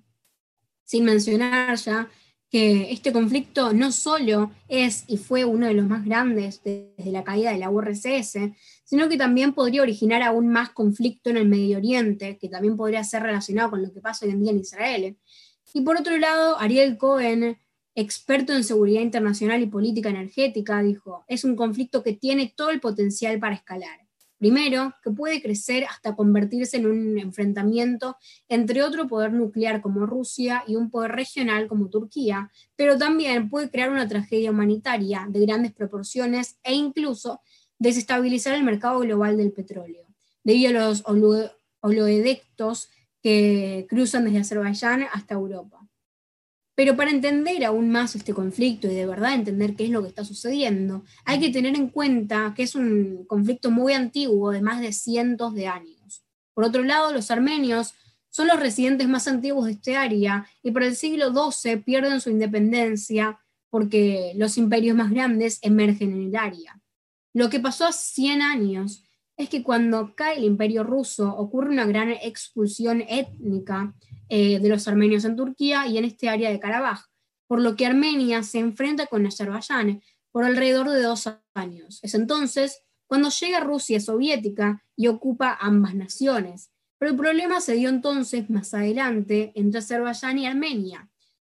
Sin 0.85 1.05
mencionar 1.05 1.77
ya 1.77 2.09
que 2.51 2.93
este 2.93 3.13
conflicto 3.13 3.73
no 3.73 3.91
solo 3.91 4.53
es 4.69 5.05
y 5.09 5.17
fue 5.17 5.45
uno 5.45 5.67
de 5.67 5.75
los 5.75 5.87
más 5.87 6.05
grandes 6.05 6.63
desde 6.63 7.11
la 7.11 7.25
caída 7.25 7.51
de 7.53 7.59
la 7.59 7.71
URSS, 7.71 8.39
sino 8.85 9.09
que 9.09 9.17
también 9.17 9.53
podría 9.53 9.83
originar 9.83 10.23
aún 10.23 10.49
más 10.49 10.71
conflicto 10.71 11.31
en 11.31 11.39
el 11.39 11.49
Medio 11.49 11.79
Oriente, 11.79 12.39
que 12.39 12.49
también 12.49 12.77
podría 12.77 13.03
ser 13.03 13.25
relacionado 13.25 13.71
con 13.71 13.83
lo 13.83 13.93
que 13.93 14.01
pasa 14.01 14.27
hoy 14.27 14.33
en 14.33 14.41
día 14.41 14.53
en 14.53 14.61
Israel. 14.61 15.17
Y 15.75 15.81
por 15.81 15.97
otro 15.97 16.17
lado, 16.17 16.59
Ariel 16.59 16.97
Cohen, 16.97 17.59
experto 17.95 18.55
en 18.55 18.63
seguridad 18.63 19.01
internacional 19.01 19.61
y 19.63 19.67
política 19.67 20.11
energética, 20.11 20.83
dijo, 20.83 21.25
es 21.27 21.45
un 21.45 21.57
conflicto 21.57 22.03
que 22.03 22.13
tiene 22.13 22.53
todo 22.57 22.71
el 22.71 22.81
potencial 22.81 23.41
para 23.41 23.57
escalar. 23.57 24.06
Primero, 24.39 24.93
que 25.03 25.11
puede 25.11 25.41
crecer 25.41 25.85
hasta 25.85 26.15
convertirse 26.15 26.77
en 26.77 26.87
un 26.87 27.19
enfrentamiento 27.19 28.17
entre 28.49 28.83
otro 28.83 29.09
poder 29.09 29.33
nuclear 29.33 29.81
como 29.81 30.05
Rusia 30.05 30.63
y 30.67 30.77
un 30.77 30.91
poder 30.91 31.13
regional 31.13 31.69
como 31.69 31.89
Turquía, 31.89 32.51
pero 32.77 32.99
también 32.99 33.49
puede 33.49 33.71
crear 33.71 33.91
una 33.91 34.07
tragedia 34.07 34.51
humanitaria 34.51 35.27
de 35.31 35.41
grandes 35.41 35.73
proporciones 35.73 36.59
e 36.63 36.75
incluso 36.75 37.41
desestabilizar 37.79 38.55
el 38.55 38.63
mercado 38.63 39.01
global 39.01 39.37
del 39.37 39.53
petróleo, 39.53 40.07
debido 40.45 40.71
a 40.71 40.85
los 40.85 41.03
oleoductos 41.81 42.91
que 43.23 43.87
cruzan 43.89 44.25
desde 44.25 44.41
Azerbaiyán 44.41 45.07
hasta 45.13 45.35
Europa. 45.35 45.76
Pero 46.77 46.95
para 46.95 47.11
entender 47.11 47.65
aún 47.65 47.91
más 47.91 48.15
este 48.15 48.35
conflicto 48.35 48.87
y 48.87 48.95
de 48.95 49.07
verdad 49.07 49.35
entender 49.35 49.75
qué 49.75 49.87
es 49.87 49.91
lo 49.91 50.03
que 50.03 50.09
está 50.09 50.25
sucediendo, 50.25 51.05
hay 51.25 51.41
que 51.41 51.49
tener 51.49 51.75
en 51.75 51.89
cuenta 51.89 52.53
que 52.55 52.63
es 52.63 52.75
un 52.75 53.25
conflicto 53.27 53.71
muy 53.71 53.95
antiguo, 53.95 54.53
de 54.53 54.61
más 54.61 54.81
de 54.83 54.93
cientos 54.93 55.55
de 55.55 55.69
años. 55.69 56.23
Por 56.53 56.65
otro 56.65 56.85
lado, 56.85 57.13
los 57.15 57.31
armenios 57.31 57.95
son 58.29 58.49
los 58.49 58.61
residentes 58.61 59.09
más 59.09 59.27
antiguos 59.27 59.65
de 59.65 59.73
este 59.73 59.97
área 59.97 60.47
y 60.63 60.71
por 60.71 60.83
el 60.83 60.95
siglo 60.95 61.33
XII 61.33 61.79
pierden 61.79 62.21
su 62.21 62.29
independencia 62.29 63.41
porque 63.71 64.35
los 64.37 64.59
imperios 64.59 64.95
más 64.95 65.11
grandes 65.11 65.59
emergen 65.63 66.13
en 66.13 66.29
el 66.29 66.37
área. 66.37 66.79
Lo 67.33 67.49
que 67.49 67.59
pasó 67.61 67.87
hace 67.87 68.15
100 68.15 68.43
años 68.43 69.03
es 69.39 69.49
que 69.49 69.63
cuando 69.63 70.15
cae 70.15 70.37
el 70.37 70.45
imperio 70.45 70.85
ruso 70.85 71.35
ocurre 71.37 71.71
una 71.71 71.87
gran 71.87 72.11
expulsión 72.11 73.03
étnica 73.09 73.95
eh, 74.29 74.59
de 74.59 74.69
los 74.69 74.89
armenios 74.89 75.25
en 75.25 75.37
Turquía 75.37 75.87
y 75.87 75.99
en 75.99 76.05
este 76.05 76.29
área 76.29 76.51
de 76.51 76.59
Karabaj, 76.59 77.05
por 77.47 77.61
lo 77.61 77.77
que 77.77 77.87
Armenia 77.87 78.43
se 78.43 78.59
enfrenta 78.59 79.07
con 79.07 79.25
Azerbaiyán 79.25 80.03
por 80.33 80.45
alrededor 80.45 80.91
de 80.91 81.01
dos 81.01 81.31
años. 81.55 82.01
Es 82.03 82.15
entonces 82.15 82.83
cuando 83.07 83.31
llega 83.31 83.61
Rusia 83.61 84.01
soviética 84.01 84.83
y 84.97 85.07
ocupa 85.07 85.57
ambas 85.61 85.95
naciones. 85.95 86.71
Pero 86.99 87.13
el 87.13 87.17
problema 87.17 87.61
se 87.61 87.75
dio 87.75 87.89
entonces 87.89 88.51
más 88.51 88.75
adelante 88.75 89.53
entre 89.55 89.79
Azerbaiyán 89.79 90.39
y 90.39 90.47
Armenia, 90.47 91.09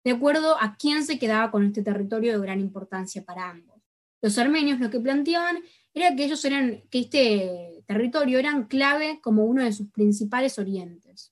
de 0.05 0.13
acuerdo 0.13 0.57
a 0.61 0.77
quién 0.77 1.05
se 1.05 1.19
quedaba 1.19 1.51
con 1.51 1.67
este 1.67 1.83
territorio 1.83 2.33
de 2.33 2.47
gran 2.47 2.61
importancia 2.61 3.23
para 3.23 3.51
ambos. 3.51 3.83
Los 4.23 4.39
armenios 4.39 4.81
lo 4.81 4.89
que 4.89 5.01
planteaban 5.01 5.59
era 5.93 6.15
que 6.15 6.25
ellos 6.25 6.45
eran, 6.45 6.85
que 6.91 7.01
este 7.01 7.85
territorio 7.87 8.39
era 8.39 8.67
clave 8.69 9.21
como 9.21 9.45
uno 9.45 9.63
de 9.63 9.73
sus 9.73 9.91
principales 9.91 10.59
orientes 10.59 11.32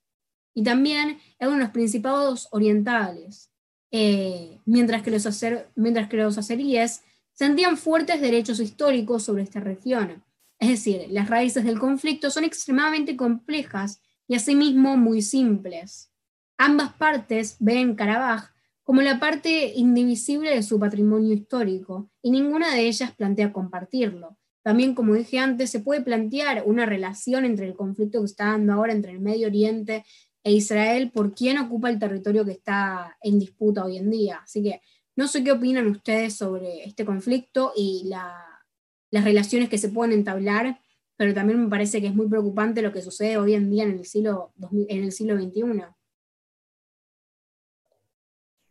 y 0.60 0.62
también 0.62 1.18
eran 1.38 1.58
los 1.58 1.70
principados 1.70 2.46
orientales, 2.50 3.50
eh, 3.90 4.58
mientras, 4.66 5.02
que 5.02 5.10
los 5.10 5.26
mientras 5.74 6.10
que 6.10 6.18
los 6.18 6.36
azeríes 6.36 7.00
sentían 7.32 7.78
fuertes 7.78 8.20
derechos 8.20 8.60
históricos 8.60 9.22
sobre 9.22 9.42
esta 9.42 9.60
región. 9.60 10.22
Es 10.58 10.68
decir, 10.68 11.06
las 11.08 11.30
raíces 11.30 11.64
del 11.64 11.78
conflicto 11.78 12.30
son 12.30 12.44
extremadamente 12.44 13.16
complejas 13.16 14.02
y 14.28 14.34
asimismo 14.34 14.98
muy 14.98 15.22
simples. 15.22 16.12
Ambas 16.58 16.92
partes 16.92 17.56
ven 17.58 17.94
Karabaj 17.94 18.50
como 18.82 19.00
la 19.00 19.18
parte 19.18 19.72
indivisible 19.74 20.54
de 20.54 20.62
su 20.62 20.78
patrimonio 20.78 21.32
histórico 21.32 22.10
y 22.20 22.32
ninguna 22.32 22.74
de 22.74 22.86
ellas 22.86 23.12
plantea 23.16 23.50
compartirlo. 23.50 24.36
También, 24.62 24.94
como 24.94 25.14
dije 25.14 25.38
antes, 25.38 25.70
se 25.70 25.80
puede 25.80 26.02
plantear 26.02 26.64
una 26.66 26.84
relación 26.84 27.46
entre 27.46 27.66
el 27.66 27.72
conflicto 27.72 28.20
que 28.20 28.26
está 28.26 28.48
dando 28.48 28.74
ahora 28.74 28.92
entre 28.92 29.12
el 29.12 29.20
Medio 29.20 29.46
Oriente 29.46 30.04
e 30.42 30.52
Israel 30.52 31.10
por 31.10 31.34
quién 31.34 31.58
ocupa 31.58 31.90
el 31.90 31.98
territorio 31.98 32.44
que 32.44 32.52
está 32.52 33.16
en 33.22 33.38
disputa 33.38 33.84
hoy 33.84 33.98
en 33.98 34.10
día. 34.10 34.40
Así 34.42 34.62
que 34.62 34.80
no 35.16 35.28
sé 35.28 35.44
qué 35.44 35.52
opinan 35.52 35.86
ustedes 35.86 36.34
sobre 36.34 36.84
este 36.84 37.04
conflicto 37.04 37.72
y 37.76 38.08
las 38.08 39.24
relaciones 39.24 39.68
que 39.68 39.78
se 39.78 39.90
pueden 39.90 40.12
entablar, 40.12 40.80
pero 41.16 41.34
también 41.34 41.62
me 41.62 41.68
parece 41.68 42.00
que 42.00 42.06
es 42.06 42.14
muy 42.14 42.28
preocupante 42.28 42.82
lo 42.82 42.92
que 42.92 43.02
sucede 43.02 43.36
hoy 43.36 43.54
en 43.54 43.70
día 43.70 43.84
en 43.84 43.92
el 43.92 44.04
siglo, 44.06 44.52
en 44.72 45.04
el 45.04 45.12
siglo 45.12 45.36
XXI. 45.36 45.84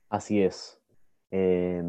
Así 0.09 0.41
es. 0.41 0.79
Eh, 1.29 1.83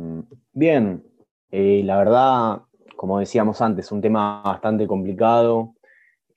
bien, 0.52 1.02
eh, 1.50 1.82
la 1.84 1.96
verdad, 1.96 2.62
como 2.96 3.18
decíamos 3.18 3.62
antes, 3.62 3.90
un 3.90 4.02
tema 4.02 4.42
bastante 4.42 4.86
complicado. 4.86 5.74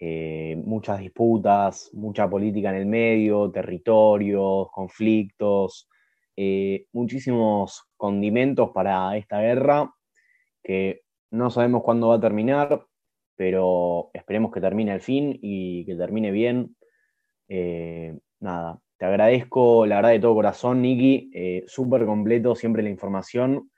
Eh, 0.06 0.58
muchas 0.66 1.00
disputas, 1.00 1.90
mucha 1.94 2.30
política 2.30 2.72
en 2.72 2.76
el 2.76 2.86
medio, 2.86 3.50
territorios, 3.52 4.68
conflictos, 4.70 5.88
eh, 6.36 6.88
muchísimos 6.92 7.86
condimentos 7.96 8.72
para 8.72 9.16
esta 9.16 9.40
guerra 9.40 9.94
que 10.62 11.04
no 11.32 11.50
sabemos 11.50 11.84
cuándo 11.84 12.10
va 12.10 12.16
a 12.16 12.20
terminar, 12.20 12.86
pero 13.38 14.10
esperemos 14.14 14.52
que 14.52 14.60
termine 14.60 14.92
al 14.92 15.00
fin 15.00 15.40
y 15.42 15.86
que 15.86 15.96
termine 15.96 16.32
bien. 16.32 16.76
Eh, 17.48 18.20
nada, 18.42 18.82
te 18.98 19.06
agradezco 19.06 19.86
la 19.86 19.96
verdad 19.96 20.10
de 20.10 20.20
todo 20.20 20.36
corazón, 20.36 20.82
Niki, 20.82 21.32
súper 21.66 22.06
completo 22.06 22.56
siempre 22.56 22.84
la 22.84 22.90
información. 22.90 23.72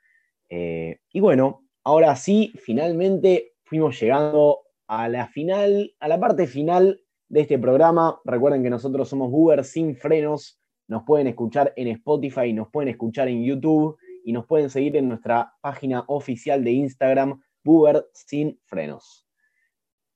y 0.50 1.20
bueno, 1.20 1.68
ahora 1.84 2.16
sí, 2.16 2.52
finalmente 2.56 3.52
fuimos 3.62 4.00
llegando 4.00 4.65
a 4.86 5.08
la 5.08 5.26
final, 5.28 5.94
a 6.00 6.08
la 6.08 6.20
parte 6.20 6.46
final 6.46 7.00
de 7.28 7.40
este 7.40 7.58
programa. 7.58 8.20
Recuerden 8.24 8.62
que 8.62 8.70
nosotros 8.70 9.08
somos 9.08 9.30
Uber 9.32 9.64
sin 9.64 9.96
frenos. 9.96 10.58
Nos 10.88 11.02
pueden 11.04 11.26
escuchar 11.26 11.72
en 11.76 11.88
Spotify, 11.88 12.52
nos 12.52 12.68
pueden 12.70 12.88
escuchar 12.90 13.28
en 13.28 13.44
YouTube 13.44 13.98
y 14.24 14.32
nos 14.32 14.46
pueden 14.46 14.70
seguir 14.70 14.96
en 14.96 15.08
nuestra 15.08 15.52
página 15.60 16.04
oficial 16.08 16.62
de 16.62 16.72
Instagram, 16.72 17.40
Uber 17.64 18.06
sin 18.12 18.60
frenos. 18.64 19.26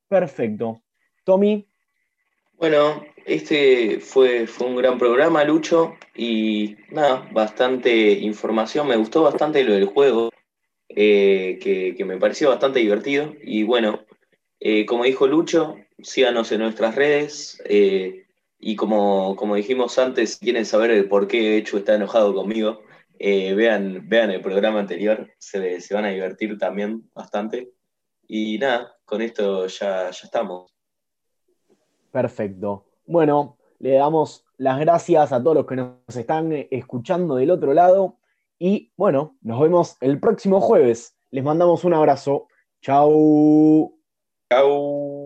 Perfecto. 0.09 0.83
Tommy. 1.25 1.67
Bueno, 2.55 3.03
este 3.25 4.01
fue, 4.01 4.47
fue 4.47 4.67
un 4.67 4.77
gran 4.77 4.99
programa, 4.99 5.45
Lucho, 5.45 5.95
y 6.15 6.77
nada, 6.91 7.29
bastante 7.33 8.13
información. 8.13 8.87
Me 8.87 8.97
gustó 8.97 9.23
bastante 9.23 9.65
lo 9.65 9.73
del 9.73 9.87
juego, 9.87 10.31
eh, 10.89 11.59
que, 11.63 11.95
que 11.97 12.05
me 12.05 12.19
pareció 12.19 12.51
bastante 12.51 12.81
divertido. 12.81 13.35
Y 13.43 13.63
bueno, 13.63 14.01
eh, 14.61 14.85
como 14.85 15.05
dijo 15.05 15.27
Lucho, 15.27 15.77
síganos 16.03 16.53
en 16.53 16.61
nuestras 16.61 16.95
redes, 16.95 17.61
eh, 17.65 18.27
Y 18.63 18.77
como, 18.77 19.37
como 19.37 19.55
dijimos 19.55 19.99
antes, 19.99 20.35
si 20.35 20.41
quieren 20.45 20.67
saber 20.67 21.09
por 21.09 21.27
qué 21.27 21.57
Hecho 21.57 21.79
está 21.79 21.95
enojado 21.95 22.35
conmigo, 22.35 22.83
eh, 23.19 23.55
vean, 23.55 24.07
vean 24.07 24.31
el 24.31 24.43
programa 24.43 24.81
anterior, 24.81 25.31
se, 25.39 25.81
se 25.81 25.95
van 25.95 26.05
a 26.05 26.11
divertir 26.11 26.59
también 26.59 27.09
bastante. 27.15 27.71
Y 28.29 28.59
nada, 28.59 28.95
con 29.07 29.23
esto 29.23 29.67
ya, 29.67 30.11
ya 30.11 30.25
estamos. 30.25 30.71
Perfecto. 32.13 32.85
Bueno, 33.07 33.57
le 33.79 33.95
damos 33.95 34.45
las 34.59 34.79
gracias 34.79 35.33
a 35.33 35.43
todos 35.43 35.57
los 35.57 35.67
que 35.67 35.77
nos 35.77 36.15
están 36.15 36.53
escuchando 36.71 37.37
del 37.37 37.51
otro 37.51 37.73
lado. 37.73 38.19
Y 38.59 38.93
bueno, 38.97 39.39
nos 39.41 39.59
vemos 39.59 39.97
el 40.03 40.21
próximo 40.21 40.61
jueves. 40.61 41.17
Les 41.31 41.43
mandamos 41.43 41.85
un 41.85 41.95
abrazo. 41.95 42.47
Chau. 42.83 44.00
Chau. 44.51 45.20